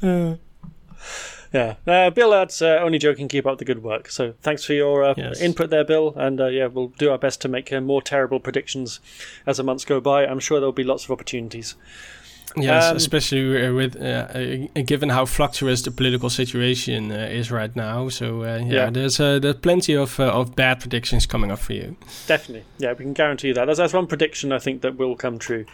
[1.54, 3.28] yeah, uh, Bill That's uh, only joking.
[3.28, 4.10] Keep up the good work.
[4.10, 5.42] So thanks for your uh, yes.
[5.42, 6.14] input there, Bill.
[6.16, 9.00] And uh, yeah, we'll do our best to make uh, more terrible predictions
[9.46, 10.26] as the months go by.
[10.26, 11.76] I'm sure there'll be lots of opportunities.
[12.56, 14.28] Yes, um, especially uh, with uh,
[14.76, 18.10] uh, given how fluctuous the political situation uh, is right now.
[18.10, 21.74] So uh, yeah, yeah, there's uh, there's plenty of of bad predictions coming up for
[21.74, 21.96] you.
[22.28, 23.66] Definitely, yeah, we can guarantee you that.
[23.66, 25.66] That's, that's one prediction I think that will come true.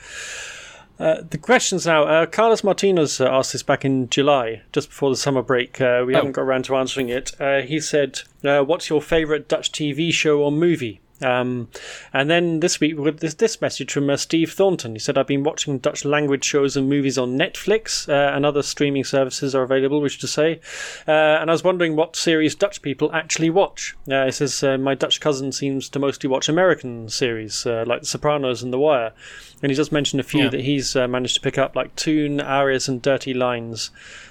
[0.98, 2.26] the questions now.
[2.26, 5.80] Carlos Martinez asked this back in July, just before the summer break.
[5.80, 6.12] we oh.
[6.14, 7.32] haven't got around to answering it.
[7.66, 11.70] he said, "What's your favourite Dutch TV show or movie?" Um,
[12.14, 14.94] and then this week, with this, this message from uh, Steve Thornton.
[14.94, 18.62] He said, I've been watching Dutch language shows and movies on Netflix uh, and other
[18.62, 20.60] streaming services are available, which to say.
[21.08, 23.96] Uh, and I was wondering what series Dutch people actually watch.
[24.12, 28.02] Uh, he says, uh, My Dutch cousin seems to mostly watch American series uh, like
[28.02, 29.14] The Sopranos and The Wire.
[29.64, 30.50] And he just mentioned a few yeah.
[30.50, 33.90] that he's managed to pick up, like Toon, Ares, and Dirty Lines.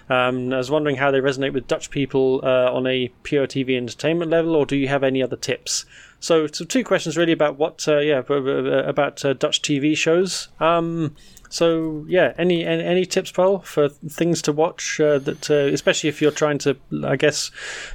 [0.08, 4.30] Um, I was wondering how they resonate with Dutch people on a pure TV entertainment
[4.30, 5.84] level, or do you have any other tips?
[6.20, 10.48] So, so two questions really about what, uh, yeah, about uh, Dutch TV shows.
[10.60, 11.14] Um,
[11.48, 16.08] so yeah, any, any, any tips, Paul, for things to watch uh, that, uh, especially
[16.08, 17.50] if you're trying to, I guess,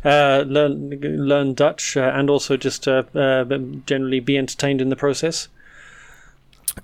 [0.05, 5.49] uh, learn learn Dutch uh, and also just generally be entertained in the process.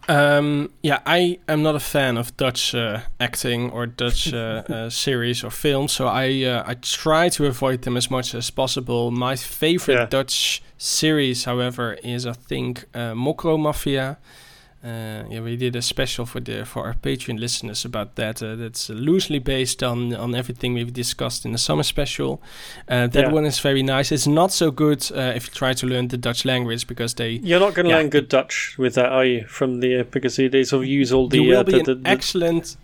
[0.10, 4.90] Um, yeah, I am not a fan of Dutch uh, acting or Dutch uh, uh,
[4.90, 9.12] series or films, so I uh, I try to avoid them as much as possible.
[9.12, 10.06] My favorite yeah.
[10.06, 14.18] Dutch series, however, is I think uh, Mocro Mafia.
[14.84, 18.42] Uh, yeah, we did a special for the for our Patreon listeners about that.
[18.44, 22.42] Uh, that's loosely based on on everything we've discussed in the summer special.
[22.88, 23.32] Uh, that yeah.
[23.32, 24.12] one is very nice.
[24.12, 27.32] It's not so good uh, if you try to learn the Dutch language because they.
[27.32, 27.98] You're not going to yeah.
[27.98, 29.46] learn good Dutch with that, are you?
[29.48, 31.42] From the uh, because they sort of use all the.
[31.42, 32.78] You will uh, be the, an the, excellent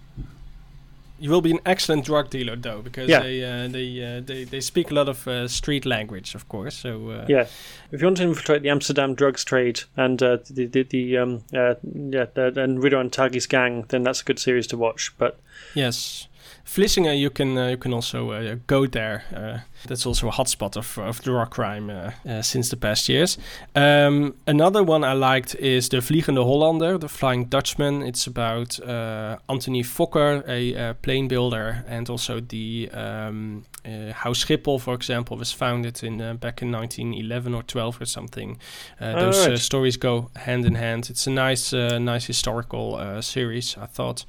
[1.24, 3.22] you will be an excellent drug dealer though, because yeah.
[3.22, 6.76] they uh, they, uh, they they speak a lot of uh, street language, of course.
[6.76, 7.48] So uh, yeah,
[7.92, 11.44] if you want to infiltrate the Amsterdam drugs trade and uh, the the, the um,
[11.54, 15.14] uh, yeah the, and Ridouan Taghi's gang, then that's a good series to watch.
[15.18, 15.40] But
[15.74, 16.28] yes,
[16.66, 21.50] Vlissingen, you can you can also go there that's also a hotspot of, of drug
[21.52, 23.38] crime uh, uh, since the past years.
[23.76, 28.02] Um, another one I liked is the Vliegende Hollander, the Flying Dutchman.
[28.02, 34.32] It's about uh, Anthony Fokker, a, a, plane builder, and also the um, uh, how
[34.34, 38.58] Schiphol, for example, was founded in uh, back in 1911 or 12 or something.
[39.00, 39.60] Uh, those right.
[39.60, 41.10] stories go hand in hand.
[41.10, 44.26] It's a nice, nice historical series, I thought.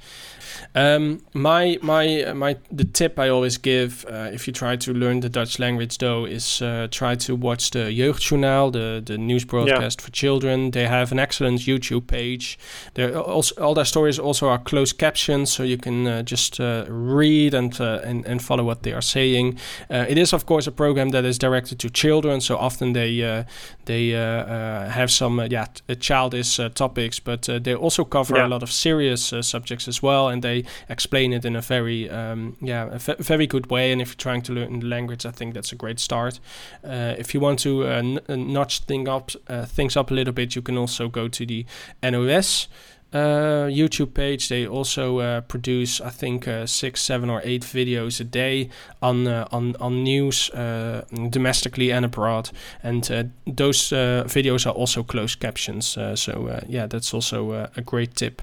[0.73, 4.93] Um, my my my my the tip I always give uh, if you try to
[4.93, 9.45] learn the Dutch language though is uh, try to watch the Jeugdjournaal, the the news
[9.45, 10.05] broadcast yeah.
[10.05, 10.71] for children.
[10.71, 12.57] They have an excellent YouTube page.
[12.93, 16.85] There also all their stories also are closed captions, so you can uh, just uh,
[16.87, 19.57] read and, uh, and and follow what they are saying.
[19.89, 23.45] Uh, it is of course a program that is directed to children, so often they
[23.85, 25.67] they have some yeah
[25.99, 28.47] childish topics, but they also cover yeah.
[28.47, 32.55] a lot of serious subjects as well, and they explain it in a very um,
[32.61, 33.91] yeah a very good way.
[33.91, 36.39] And if you're trying to learn the language, I think that's a great start.
[36.83, 40.33] Uh, if you want to uh, uh, notch thing up uh, things up a little
[40.33, 41.65] bit, you can also go to the
[42.01, 42.67] NOS
[43.15, 44.49] uh, YouTube page.
[44.49, 48.69] They also uh, produce, I think, uh, six, seven, or eight videos a day
[49.01, 52.49] on uh, on on news uh, domestically and abroad.
[52.83, 53.89] And uh, those
[54.27, 55.97] videos are also closed captions.
[56.15, 58.41] so yeah, that's also a great tip.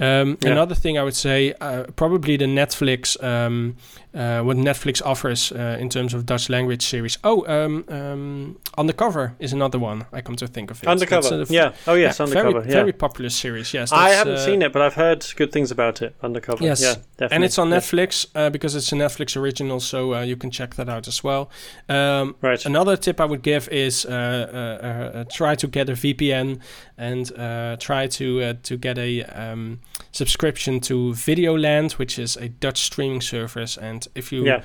[0.00, 0.52] Um, yeah.
[0.52, 1.52] Another thing I would say,
[1.96, 3.16] probably the Netflix.
[3.22, 3.76] Um,
[4.14, 7.18] uh, what Netflix offers uh, in terms of Dutch language series.
[7.24, 10.06] Oh, um, um, Undercover is another one.
[10.12, 10.88] I come to think of it.
[10.88, 11.72] Undercover, yeah.
[11.88, 12.60] Oh yes, yeah, Undercover.
[12.60, 12.74] Very, yeah.
[12.74, 13.74] very popular series.
[13.74, 16.14] Yes, I haven't uh, seen it, but I've heard good things about it.
[16.22, 16.64] Undercover.
[16.64, 17.34] Yes, yeah, definitely.
[17.34, 20.74] And it's on Netflix uh, because it's a Netflix original, so uh, you can check
[20.74, 21.50] that out as well.
[21.88, 22.64] Um, right.
[22.64, 26.60] Another tip I would give is uh, try to get a VPN
[26.96, 29.80] and try to to get a um,
[30.12, 34.62] subscription to Videoland, which is a Dutch streaming service, and if you yeah.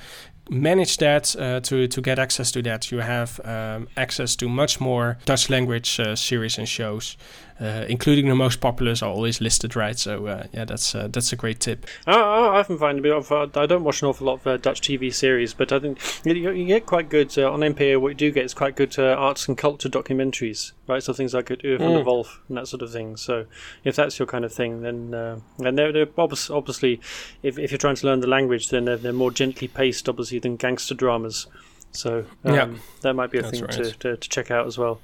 [0.48, 4.80] manage that uh, to to get access to that, you have um, access to much
[4.80, 7.16] more Dutch language uh, series and shows
[7.60, 9.98] uh, including the most populars are always listed right.
[9.98, 11.86] So uh, yeah, that's uh, that's a great tip.
[12.06, 14.46] I, I often find a bit of uh, I don't watch an awful lot of
[14.46, 18.00] uh, Dutch TV series, but I think you, you get quite good uh, on NPO.
[18.00, 21.02] What you do get is quite good arts and culture documentaries, right?
[21.02, 22.04] So things like Uur van mm.
[22.04, 23.16] Wolf and that sort of thing.
[23.16, 23.46] So
[23.84, 25.12] if that's your kind of thing, then
[25.58, 27.00] and they're, they're obviously
[27.42, 30.38] if, if you're trying to learn the language, then they're, they're more gently paced, obviously,
[30.38, 31.46] than gangster dramas.
[31.92, 32.68] So um, yeah,
[33.02, 33.72] that might be a thing right.
[33.72, 35.00] to, to, to check out as well.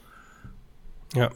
[1.15, 1.31] Yeah.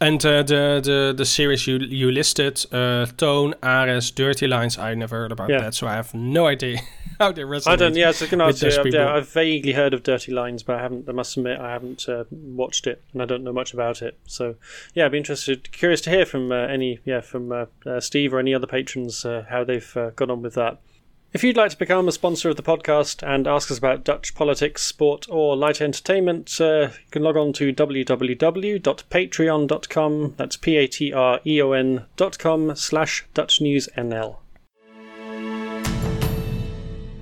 [0.00, 4.94] And uh, the, the the series you you listed, uh, Toon, Ares, Dirty Lines, I
[4.94, 5.60] never heard about yeah.
[5.60, 6.78] that, so I have no idea
[7.18, 7.72] how they resonate.
[7.72, 7.96] I don't.
[7.96, 11.08] Yeah, so can ask you, yeah, I've vaguely heard of Dirty Lines, but I haven't.
[11.08, 14.16] I must admit, I haven't uh, watched it, and I don't know much about it.
[14.24, 14.54] So,
[14.94, 18.32] yeah, I'd be interested, curious to hear from uh, any, yeah, from uh, uh, Steve
[18.32, 20.78] or any other patrons how they've got on with that.
[21.30, 24.34] If you'd like to become a sponsor of the podcast and ask us about Dutch
[24.34, 30.34] politics, sport, or light entertainment, uh, you can log on to www.patreon.com.
[30.38, 34.36] That's P-A-T-R-E-O-N dot com slash DutchNewsNL.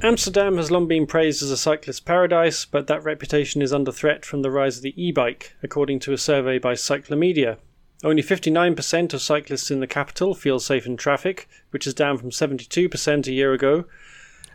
[0.03, 4.25] Amsterdam has long been praised as a cyclist paradise, but that reputation is under threat
[4.25, 7.57] from the rise of the e-bike, according to a survey by Cyclomedia.
[8.05, 12.31] Only 59% of cyclists in the capital feel safe in traffic, which is down from
[12.31, 13.85] 72% a year ago.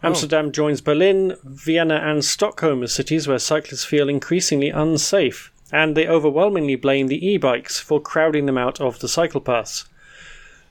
[0.03, 0.07] Oh.
[0.07, 6.07] Amsterdam joins Berlin, Vienna, and Stockholm as cities where cyclists feel increasingly unsafe, and they
[6.07, 9.85] overwhelmingly blame the e bikes for crowding them out of the cycle paths.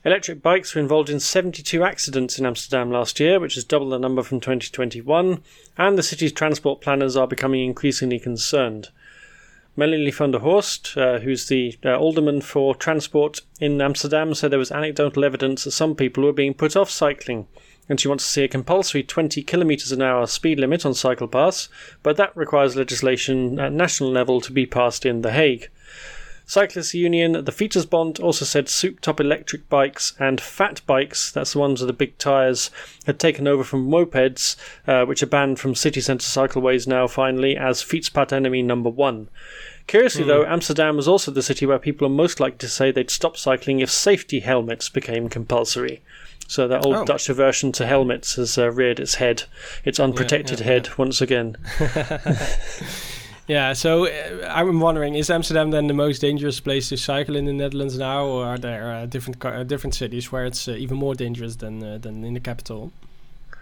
[0.03, 3.99] Electric bikes were involved in 72 accidents in Amsterdam last year, which is double the
[3.99, 5.43] number from 2021,
[5.77, 8.89] and the city's transport planners are becoming increasingly concerned.
[9.77, 14.59] Melanie van der Horst, uh, who's the uh, alderman for transport in Amsterdam, said there
[14.59, 17.47] was anecdotal evidence that some people were being put off cycling,
[17.87, 21.27] and she wants to see a compulsory 20 kilometres an hour speed limit on cycle
[21.27, 21.69] paths,
[22.03, 25.69] but that requires legislation at national level to be passed in The Hague.
[26.51, 31.59] Cyclists Union, the Fietsersbond, also said souped top electric bikes and fat bikes, that's the
[31.59, 32.69] ones with the big tyres,
[33.05, 37.55] had taken over from mopeds, uh, which are banned from city centre cycleways now finally
[37.55, 39.29] as Fietspad enemy number one.
[39.87, 40.27] Curiously, mm.
[40.27, 43.37] though, Amsterdam was also the city where people are most likely to say they'd stop
[43.37, 46.01] cycling if safety helmets became compulsory.
[46.49, 47.05] So that old oh.
[47.05, 49.43] Dutch aversion to helmets has uh, reared its head,
[49.85, 50.93] its unprotected yeah, yeah, head, yeah.
[50.97, 51.55] once again.
[53.51, 57.43] Yeah, so uh, I'm wondering, is Amsterdam then the most dangerous place to cycle in
[57.43, 60.95] the Netherlands now, or are there uh, different uh, different cities where it's uh, even
[60.95, 62.93] more dangerous than uh, than in the capital?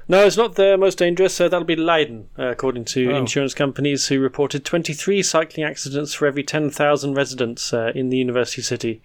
[0.08, 1.34] No, it's not the most dangerous.
[1.34, 3.18] So that'll be Leiden, uh, according to oh.
[3.18, 9.02] insurance companies who reported 23 cycling accidents for every 10,000 residents in the university city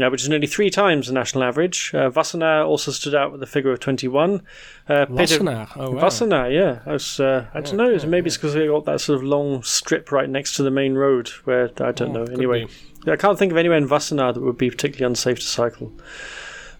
[0.00, 1.90] uh, which is nearly three times the national average.
[1.94, 4.42] Uh, Wassenaar also stood out with a figure of 21.
[4.88, 6.02] Uh, Wassenaar, oh wow.
[6.02, 6.80] Wassenaar, yeah.
[6.86, 9.62] I, was, uh, I don't know, maybe it's because we got that sort of long
[9.62, 12.24] strip right next to the main road where, I don't oh, know.
[12.24, 12.66] Anyway,
[13.06, 15.92] I can't think of anywhere in Wassenaar that would be particularly unsafe to cycle.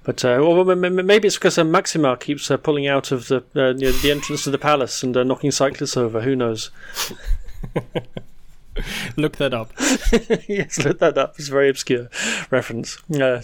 [0.05, 3.73] But uh, well, maybe it's because uh, Maxima keeps uh, pulling out of the uh,
[3.73, 6.23] the entrance to the palace and uh, knocking cyclists over.
[6.23, 6.71] Who knows?
[9.17, 9.73] Look that up.
[10.49, 11.35] yes, look that up.
[11.39, 12.09] It's a very obscure
[12.51, 12.99] reference.
[13.13, 13.43] Uh,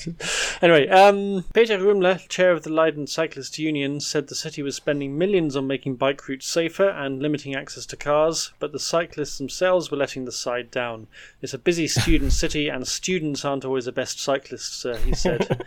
[0.62, 5.18] anyway, um, Peter Rumler, chair of the Leiden Cyclist Union, said the city was spending
[5.18, 9.90] millions on making bike routes safer and limiting access to cars, but the cyclists themselves
[9.90, 11.06] were letting the side down.
[11.42, 15.62] It's a busy student city, and students aren't always the best cyclists, uh, he said.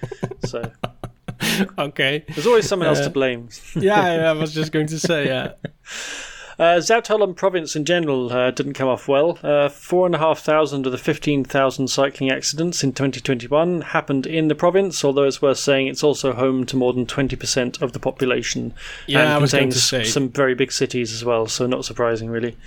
[0.46, 0.72] so.
[1.78, 2.24] Okay.
[2.30, 3.50] There's always someone else to blame.
[3.76, 5.54] yeah, yeah, I was just going to say, yeah.
[6.60, 9.38] Uh, Zuid-Holland province in general uh, didn't come off well.
[9.44, 14.48] Uh, four and a half thousand of the 15,000 cycling accidents in 2021 happened in
[14.48, 18.00] the province, although it's worth saying it's also home to more than 20% of the
[18.00, 18.74] population.
[19.08, 20.04] Yeah, and I was going contains to say.
[20.04, 22.58] some very big cities as well, so not surprising really.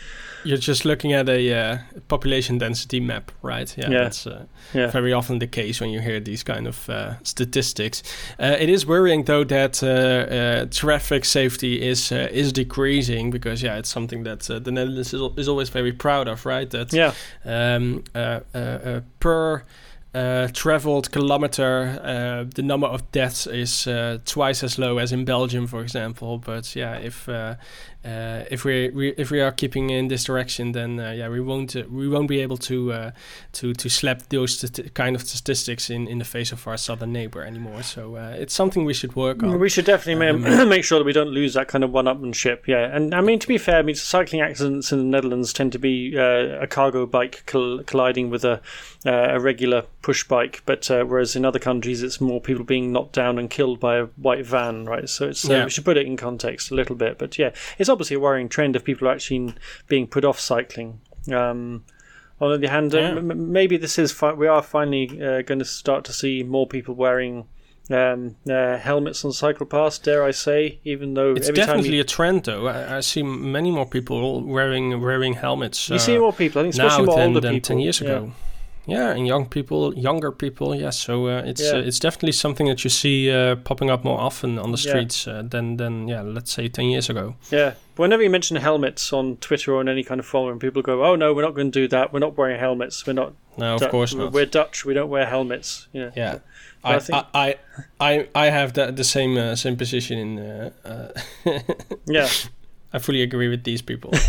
[0.45, 1.78] You're just looking at a uh,
[2.09, 3.74] population density map, right?
[3.78, 4.03] Yeah, Yeah.
[4.05, 4.90] that's uh, Yeah.
[4.90, 8.03] very often the case when you hear these kind of uh, statistics.
[8.38, 13.62] Uh, it is worrying though that uh, uh, traffic safety is uh, is decreasing because
[13.66, 16.70] yeah, it's something that uh, the Netherlands is, al- is always very proud of, right?
[16.70, 17.12] That Yeah,
[17.45, 19.62] um, uh, uh, uh, per
[20.14, 25.24] uh, traveled kilometer, uh, the number of deaths is uh, twice as low as in
[25.24, 26.38] Belgium, for example.
[26.38, 27.28] But yeah, if
[28.05, 31.40] uh, if we, we if we are keeping in this direction, then uh, yeah, we
[31.40, 33.11] won't uh, we won't be able to uh,
[33.52, 37.42] to to slap those kind of statistics in, in the face of our southern neighbor
[37.42, 37.82] anymore.
[37.82, 39.59] So uh, it's something we should work on.
[39.59, 42.66] we should definitely ma- Um, make sure that we don't lose that kind of one-upmanship.
[42.66, 45.72] Yeah, and I mean to be fair, I mean cycling accidents in the Netherlands tend
[45.72, 48.61] to be uh, a cargo bike coll- colliding with a
[49.07, 52.90] uh, a regular push bike, but uh, whereas in other countries it's more people being
[52.92, 55.09] knocked down and killed by a white van, right?
[55.09, 55.64] So it's uh, Yeah.
[55.64, 58.49] we should put it in context a little bit, but yeah, it's obviously a worrying
[58.49, 59.55] trend if people are actually
[59.88, 61.01] being put off cycling.
[61.32, 61.84] Um,
[62.40, 63.09] on the other hand, uh, Yeah.
[63.16, 66.66] m- maybe this is fi- we are finally uh, going to start to see more
[66.66, 67.47] people wearing
[67.90, 69.99] um, uh, helmets on cycle paths.
[69.99, 72.66] Dare I say, even though It's definitely you, a trend, though.
[72.66, 75.88] I, I see many more people wearing wearing helmets.
[75.90, 77.68] you uh, see more people, I think, especially now more than, older than people.
[77.68, 78.18] 10 years ago.
[78.24, 78.32] Yeah,
[78.87, 80.99] and young people, younger people, yes.
[80.99, 81.78] So uh, it's Yeah.
[81.78, 84.91] uh, it's definitely something that you see uh, popping up more often on the Yeah.
[84.91, 87.35] streets uh, than than yeah, let's say 10 years ago.
[87.51, 87.72] Yeah.
[87.97, 91.16] Whenever you mention helmets on Twitter or in any kind of forum, people go, "Oh
[91.16, 92.12] no, we're not going to do that.
[92.12, 93.07] We're not wearing helmets.
[93.07, 93.32] We're not.
[93.57, 94.32] No, of Du- course not.
[94.32, 94.85] We're Dutch.
[94.85, 96.11] We don't wear helmets." Yeah.
[96.16, 96.39] yeah.
[96.82, 97.55] But I I, think- I,
[98.01, 100.39] I, I, have the, the same uh, same position in.
[100.39, 101.59] Uh, uh,
[102.07, 102.28] Yeah.
[102.95, 104.12] I fully agree with these people.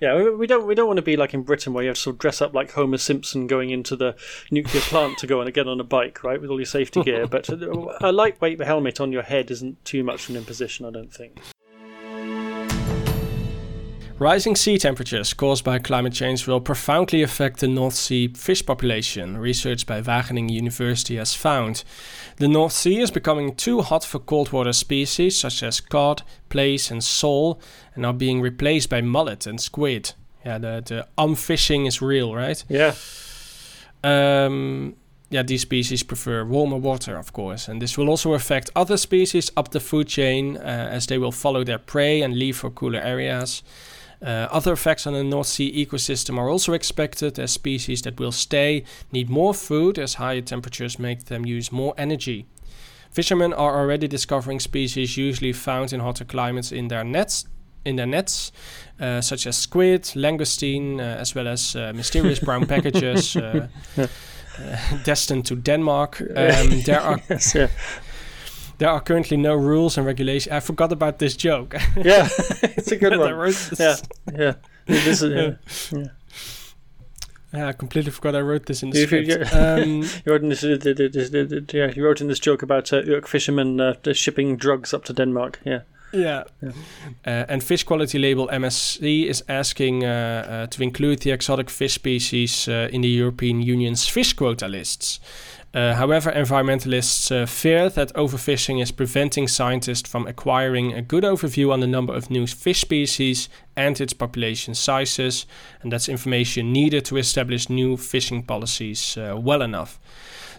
[0.00, 2.02] Yeah, we- don't we don't want to be like in Britain where you have to
[2.02, 4.16] sort of dress up like Homer Simpson going into the
[4.50, 7.26] nuclear plant to go and get on a bike, right, with all your safety gear.
[7.26, 7.48] But
[8.00, 11.38] a lightweight helmet on your head isn't too much of an imposition, I don't think.
[14.20, 19.38] Rising sea temperatures caused by climate change will profoundly affect the North Sea fish population,
[19.38, 21.84] research by Wageningen University has found.
[22.38, 26.90] The North Sea is becoming too hot for cold water species such as cod, plaice,
[26.90, 27.60] and sole,
[27.94, 30.14] and are being replaced by mullet and squid.
[30.44, 32.64] Yeah, the, the umfishing is real, right?
[32.68, 32.94] Yeah,
[34.02, 34.96] Um,
[35.30, 39.52] yeah, these species prefer warmer water, of course, and this will also affect other species
[39.56, 42.98] up the food chain uh, as they will follow their prey and leave for cooler
[42.98, 43.62] areas.
[44.20, 48.32] Uh, other effects on the North Sea ecosystem are also expected as species that will
[48.32, 52.46] stay need more food as higher temperatures make them use more energy.
[53.10, 57.46] Fishermen are already discovering species usually found in hotter climates in their nets,
[57.84, 58.52] in their nets,
[59.00, 64.06] uh, such as squid, langoustine, uh, as well as uh, mysterious brown packages uh, uh,
[65.04, 66.22] destined to Denmark.
[66.36, 67.68] Um, there are yes, yeah,
[68.78, 70.52] there are currently no rules and regulations.
[70.52, 71.74] I forgot about this joke.
[71.96, 72.28] yeah.
[72.76, 73.52] it's a good I one.
[73.78, 73.96] Yeah,
[74.38, 74.54] yeah.
[74.86, 75.32] This is,
[75.92, 76.04] yeah.
[77.52, 79.54] Yeah, I completely forgot I wrote this in the If you- script.
[79.54, 82.38] Um, You wrote in this, th- th- th- th- th- yeah, you wrote in this
[82.40, 85.58] joke about uh, Urk fishermen uh, shipping drugs up to Denmark.
[85.64, 85.80] Yeah,
[86.12, 86.42] Yeah.
[87.26, 91.94] Uh, and fish quality label MSC is asking uh, uh, to include the exotic fish
[91.94, 95.20] species uh, in the European Union's fish quota lists.
[95.74, 101.70] Uh, however, environmentalists uh, fear that overfishing is preventing scientists from acquiring a good overview
[101.70, 105.44] on the number of new fish species and its population sizes,
[105.82, 110.00] and that's information needed to establish new fishing policies uh, well enough.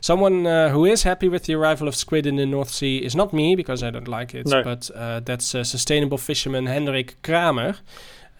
[0.01, 3.15] Someone uh, who is happy with the arrival of squid in the North Sea is
[3.15, 4.63] not me because I don't like it, No.
[4.63, 7.75] but uh, that's uh, sustainable fisherman Hendrik Kramer.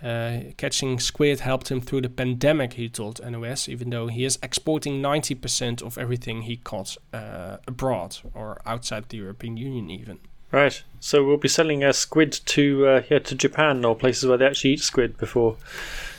[0.01, 4.39] Uh, catching squid helped him through the pandemic, he told NOS, even though he is
[4.41, 10.19] exporting 90% of everything he caught uh, abroad or outside the European Union, even.
[10.51, 10.81] right.
[11.01, 14.45] So we'll be selling uh, squid to uh, yeah to Japan or places where they
[14.47, 15.57] actually eat squid before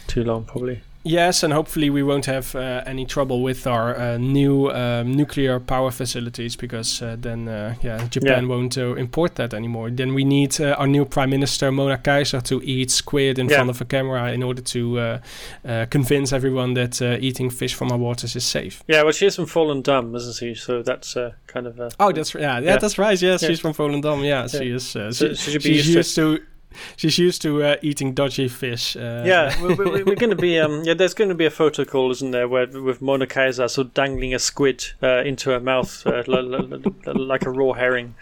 [0.07, 0.83] too long, probably.
[1.03, 5.59] Yes, and hopefully we won't have uh, any trouble with our uh, new um, nuclear
[5.59, 8.49] power facilities because uh, then, uh, yeah, Japan Yeah.
[8.49, 9.89] won't uh, import that anymore.
[9.91, 13.57] Then we need uh, our new prime minister Mona Keijzer to eat squid in Yeah.
[13.57, 15.19] front of a camera in order to uh,
[15.67, 18.83] uh, convince everyone that uh, eating fish from our waters is safe.
[18.87, 20.55] Yeah, well, she she's from Volendam, isn't she?
[20.55, 21.81] So that's uh, kind of.
[21.99, 22.77] Oh, that's yeah, yeah, Yeah.
[22.77, 23.21] that's right.
[23.23, 23.49] Yes, Yeah.
[23.49, 24.23] she's from Volendam.
[24.23, 24.95] Yeah, she is.
[24.95, 26.50] Uh, she, she should be she's used to used to.
[26.97, 28.97] She's used to uh, eating dodgy fish.
[28.97, 30.59] Uh, yeah, we, we, we're going to be.
[30.59, 33.69] Um, yeah, there's going to be a photo call, isn't there, where with Mona Keijzer
[33.69, 37.51] sort of dangling a squid uh, into her mouth uh, li- li- li- like a
[37.51, 38.15] raw herring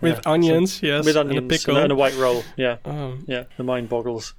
[0.00, 0.82] with Yeah, so- onions.
[0.82, 1.76] yes, with and a onions and pickle.
[1.76, 2.42] a, and a white roll.
[2.56, 3.18] Yeah, Oh.
[3.26, 4.34] yeah, the mind boggles.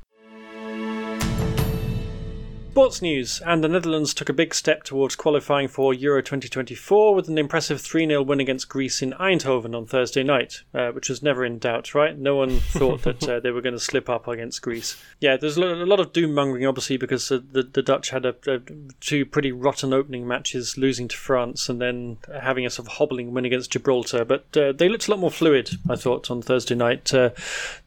[2.72, 7.28] Sports news, and the Netherlands took a big step towards qualifying for Euro 2024 with
[7.28, 11.22] an impressive 3 0 win against Greece in Eindhoven on Thursday night, uh, which was
[11.22, 12.18] never in doubt, right?
[12.18, 14.96] No one thought that uh, they were going to slip up against Greece.
[15.20, 18.36] Yeah, there's a lot of doom mongering, obviously, because uh, the, the Dutch had a,
[18.48, 18.62] a,
[19.02, 23.34] two pretty rotten opening matches, losing to France and then having a sort of hobbling
[23.34, 24.24] win against Gibraltar.
[24.24, 27.14] But uh, they looked a lot more fluid, I thought, on Thursday night.
[27.14, 27.32] Uh,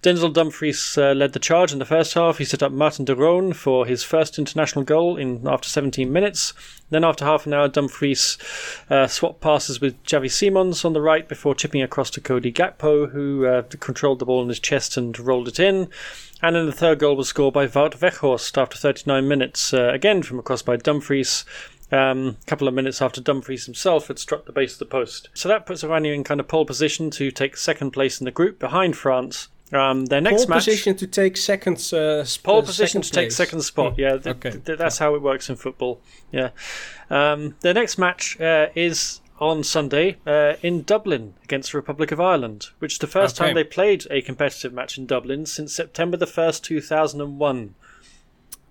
[0.03, 2.37] Denzel Dumfries uh, led the charge in the first half.
[2.37, 6.53] He set up Marten de Roon for his first international goal in after 17 minutes.
[6.91, 8.37] Then, after half an hour, Dumfries
[8.91, 13.11] uh, swapped passes with Xavi Simons on the right before chipping across to Cody Gakpo,
[13.11, 15.89] who uh, controlled the ball in his chest and rolled it in.
[16.43, 20.23] And then the third goal was scored by Wout Weghorst after 39 minutes, uh, again
[20.23, 21.45] from across by Dumfries.
[21.93, 25.29] Um, a couple of minutes after Dumfries himself had struck the base of the post.
[25.35, 28.31] So that puts Oranje in kind of pole position to take second place in the
[28.31, 29.49] group behind France.
[29.75, 31.77] Um, their next Pole match, position to take second.
[31.93, 33.95] Uh, sp- pole uh, position to second take second spot.
[33.95, 34.01] Hmm.
[34.01, 34.51] Yeah, th- Okay.
[34.51, 36.01] th- that's how it works in football.
[36.33, 36.51] Yeah.
[37.11, 42.21] Um, their next match uh, is on Sunday uh, in Dublin against the Republic of
[42.21, 43.49] Ireland, which is the first Okay.
[43.49, 47.39] time they played a competitive match in Dublin since September the first, two thousand and
[47.39, 47.75] one.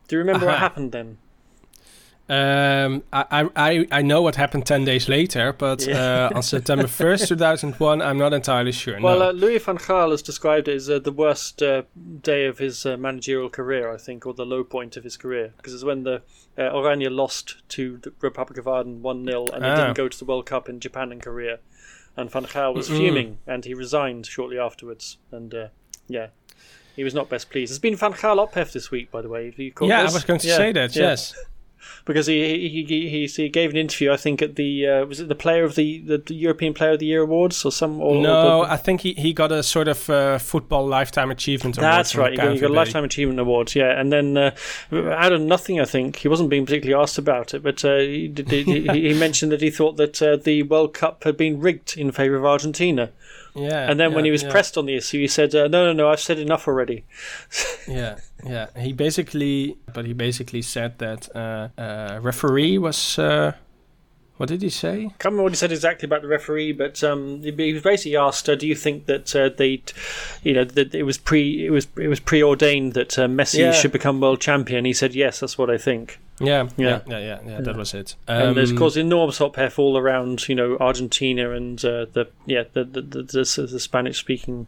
[0.07, 1.17] Do you remember what happened then?
[2.29, 6.29] Um, I, I I know what happened ten days later, but Yeah.
[6.31, 8.99] uh, on September first, two thousand one, I'm not entirely sure.
[9.01, 9.29] Well, no.
[9.29, 11.83] uh, Louis van Gaal has described it as uh, the worst uh,
[12.21, 15.53] day of his uh, managerial career, I think, or the low point of his career,
[15.57, 16.21] because it's when the
[16.57, 19.75] uh, Oranje lost to the Republic of Ireland 1 0 and they Ah.
[19.75, 21.59] didn't go to the World Cup in Japan and Korea.
[22.15, 22.97] And Van Gaal was Mm-mm.
[22.97, 25.17] fuming and he resigned shortly afterwards.
[25.31, 25.67] And uh,
[26.07, 26.27] yeah,
[26.95, 27.71] he was not best pleased.
[27.71, 29.51] It's been Van Gaal Ophef this week, by the way.
[29.57, 30.11] You yeah, this?
[30.11, 30.95] I was going to Yeah, say that.
[30.95, 31.03] yeah.
[31.09, 31.35] Yes.
[32.05, 34.11] Because he he, he he he gave an interview.
[34.11, 36.91] I think at the uh, was it the Player of the, the the European Player
[36.91, 39.51] of the Year awards or some or, or no, the- I think he, he got
[39.51, 41.91] a sort of uh, football lifetime achievement award.
[41.91, 42.31] That's right.
[42.31, 43.99] You got, got a lifetime achievement award, yeah.
[43.99, 44.51] And then uh,
[44.91, 48.27] out of nothing, I think he wasn't being particularly asked about it, but uh, he,
[48.27, 51.59] did- he, he he mentioned that he thought that uh, the World Cup had been
[51.59, 53.11] rigged in favour of Argentina.
[53.55, 53.89] Yeah.
[53.89, 54.51] And then when he was yeah.
[54.51, 57.05] pressed on the issue, he said, uh, "No, no, no, I've said enough already."
[57.87, 58.67] Yeah, yeah.
[58.77, 63.19] He basically, but he basically said that uh, uh, referee was.
[63.19, 63.51] Uh,
[64.37, 65.01] what did he say?
[65.19, 68.49] can't remember what he said exactly about the referee, but um, he was basically asked,
[68.49, 69.83] uh, "Do you think that uh, they,
[70.43, 73.73] you know, that it was pre it was it was preordained that uh, Messi Yeah.
[73.73, 77.01] should become world champion?" He said, "Yes, that's what I think." Yeah, Yeah.
[77.07, 77.61] yeah, yeah, yeah.
[77.61, 78.15] That was it.
[78.27, 82.63] and there's Um, caused enormous ophef all around, you know, Argentina and uh, the yeah
[82.73, 84.67] the the, the, Spanish speaking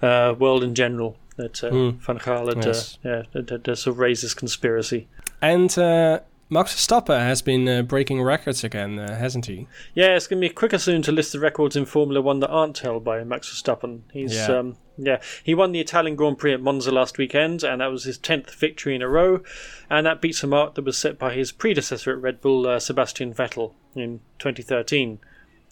[0.00, 1.16] uh, world in general.
[1.36, 1.90] That uh, Hmm.
[2.00, 2.64] Van Gaal had,
[3.02, 5.08] yeah, had, sort of raised this conspiracy.
[5.40, 6.20] And uh,
[6.52, 9.66] Max Verstappen has been uh, breaking records again, uh, hasn't he?
[9.94, 12.50] Yeah, it's going to be quicker soon to list the records in Formula One that
[12.50, 14.02] aren't held by Max Verstappen.
[14.12, 14.58] He's Yeah.
[14.58, 18.04] um, yeah, he won the Italian Grand Prix at Monza last weekend, and that was
[18.04, 19.40] his tenth victory in a row,
[19.88, 22.78] and that beats a mark that was set by his predecessor at Red Bull, uh,
[22.78, 25.20] Sebastian Vettel, in 2013.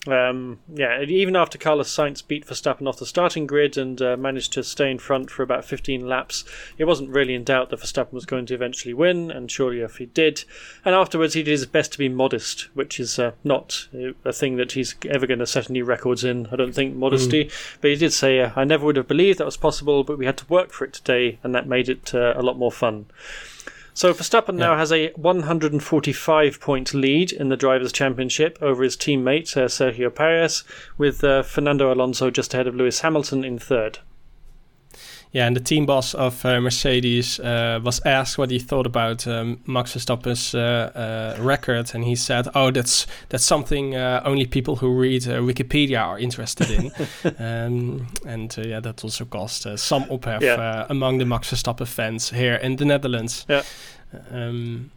[0.06, 4.52] Um, yeah, even after Carlos Sainz beat Verstappen off the starting grid and uh, managed
[4.54, 6.44] to stay in front for about 15 laps,
[6.78, 9.96] it wasn't really in doubt that Verstappen was going to eventually win, and surely if
[9.96, 10.44] he did.
[10.86, 13.88] And afterwards, he did his best to be modest, which is uh, not
[14.24, 16.46] a thing that he's ever going to set any records in.
[16.50, 17.50] I don't think modesty,
[17.82, 20.24] but he did say, uh, "I never would have believed that was possible, but we
[20.24, 23.06] had to work for it today, and that made it uh, a lot more fun."
[23.92, 29.56] So Verstappen now has a 145 point lead in the Drivers' Championship over his teammate
[29.56, 30.64] uh, Sergio Perez,
[30.96, 33.98] with uh, Fernando Alonso just ahead of Lewis Hamilton in third.
[35.32, 39.26] Yeah, and the team boss of uh, Mercedes uh, was asked what he thought about
[39.28, 40.90] um, Max Verstappen's uh,
[41.38, 45.40] uh, record, and he said, "Oh, that's that's something uh, only people who read uh,
[45.40, 46.90] Wikipedia are interested in."
[47.38, 50.54] um, and uh, yeah, that also caused uh, some ophef Yeah.
[50.54, 53.46] uh, among the Max Verstappen fans here in the Netherlands.
[53.48, 53.62] Yeah.
[54.32, 54.90] Um,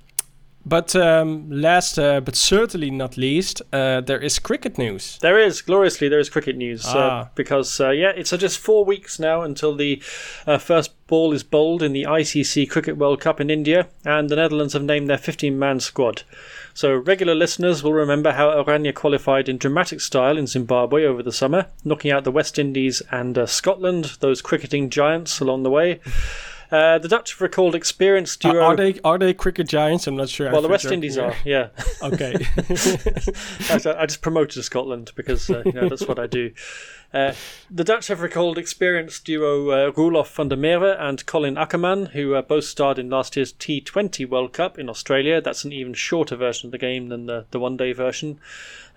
[0.66, 5.20] But um, last, uh, but certainly not least, uh, there is cricket news.
[5.22, 7.30] There is gloriously there is cricket news uh, Ah.
[7.36, 10.02] because uh, yeah, it's uh, just four weeks now until the
[10.48, 14.38] uh, first ball is bowled in the ICC Cricket World Cup in India, and the
[14.38, 16.24] Netherlands have named their 15-man squad.
[16.74, 21.34] So regular listeners will remember how Oranje qualified in dramatic style in Zimbabwe over the
[21.34, 26.00] summer, knocking out the West Indies and uh, Scotland, those cricketing giants along the way.
[26.74, 28.60] Uh, the Dutch have recalled experienced duo.
[28.64, 30.08] are they are they cricket giants?
[30.08, 30.52] I'm not sure.
[30.52, 31.68] well, the West Indies are, yeah.
[32.02, 32.34] Okay.
[33.70, 36.52] I, I just promoted Scotland because uh, you know, that's what I do.
[37.14, 37.34] Uh,
[37.70, 42.34] the Dutch have recalled experienced duo uh, Roelof van der Merwe and Colin Ackermann, who
[42.34, 45.40] uh, both starred in last year's T20 World Cup in Australia.
[45.40, 48.40] That's an even shorter version of the game than the, the one day version.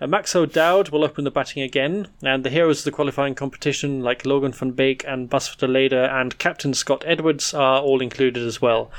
[0.01, 4.01] Uh, Max O'Dowd will open the batting again, and the heroes of the qualifying competition,
[4.01, 8.41] like Logan van Beek and Bas van der and Captain Scott Edwards, are all included
[8.41, 8.89] as well.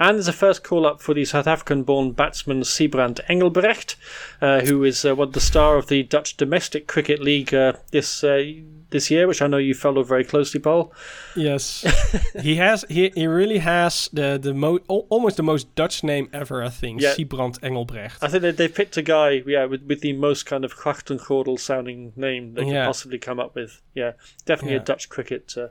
[0.00, 3.96] And there's a first call up for the South African born batsman Sybrand Engelbrecht,
[4.40, 8.22] uh, who is uh, what the star of the Dutch Domestic Cricket League uh, this
[8.22, 8.44] uh,
[8.90, 10.92] this year, which I know you follow very closely, Paul.
[11.36, 11.84] yes,
[12.42, 12.84] he has.
[12.88, 16.62] He, he really has the the mo- almost the most Dutch name ever.
[16.62, 17.00] I think.
[17.02, 17.14] Yeah.
[17.14, 18.22] Sybrand Engelbrecht.
[18.22, 21.58] I think they, they picked a guy, yeah, with, with the most kind of Grachtengordel
[21.58, 22.86] sounding name they could Yeah.
[22.86, 23.82] possibly come up with.
[23.94, 24.12] Yeah,
[24.46, 24.82] definitely Yeah.
[24.82, 25.68] a Dutch cricket uh,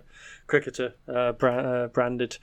[0.47, 2.37] cricketer uh, bra- uh, branded.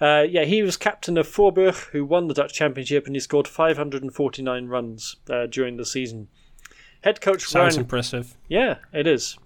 [0.00, 3.48] Uh, yeah, he was captain of Voorburg, who won the Dutch Championship, and he scored
[3.48, 6.28] 549 runs uh, during the season.
[7.02, 8.36] Head coach Sounds Ryan, impressive.
[8.48, 9.36] yeah, it is.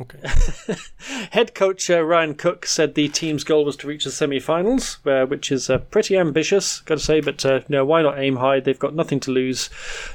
[0.00, 0.18] Okay.
[1.32, 5.26] Head coach uh, Ryan Cook said the team's goal was to reach the semi-finals, uh,
[5.26, 7.20] which is uh, pretty ambitious, got to say.
[7.20, 8.58] But uh, know, why not aim high?
[8.60, 9.68] They've got nothing to lose.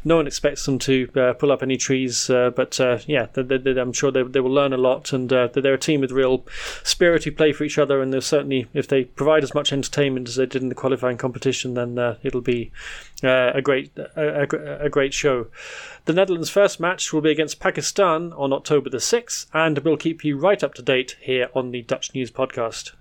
[0.04, 2.28] No one expects them to uh, pull up any trees.
[2.30, 5.74] Uh, but yeah, they, they, they- I'm sure they, will learn a lot, and they're
[5.74, 6.44] a team with real
[6.84, 8.02] spirit who play for each other.
[8.02, 11.18] And they're certainly, if they provide as much entertainment as they did in the qualifying
[11.18, 12.72] competition, then it'll be
[13.24, 15.48] a great a, a, a great show.
[16.08, 20.24] The Netherlands' first match will be against Pakistan on October the 6th, and we'll keep
[20.24, 22.94] you right up to date here on the Dutch News Podcast.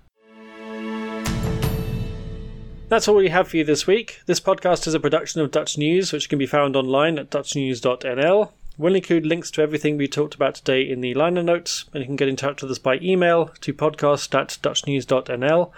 [2.89, 4.19] That's all we have for you this week.
[4.25, 8.51] This podcast is a production of Dutch News, which can be found online at dutchnews.nl.
[8.77, 12.07] We'll include links to everything we talked about today in the liner notes, and you
[12.07, 15.71] can get in touch with us by email to podcast at dutchnews.nl.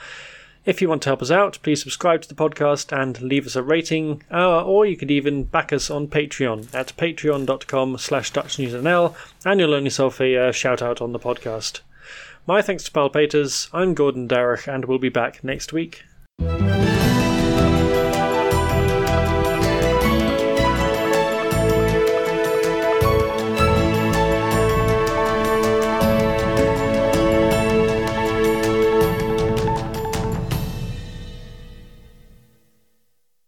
[0.66, 3.55] If you want to help us out, please subscribe to the podcast and leave us
[3.55, 9.16] a rating, uh, or you could even back us on Patreon at patreon.com slash dutchnewsnl,
[9.45, 11.80] and you'll earn yourself a uh, shout out on the podcast.
[12.45, 16.03] My thanks to Paul Peters, I'm Gordon Darroch, and we'll be back next week.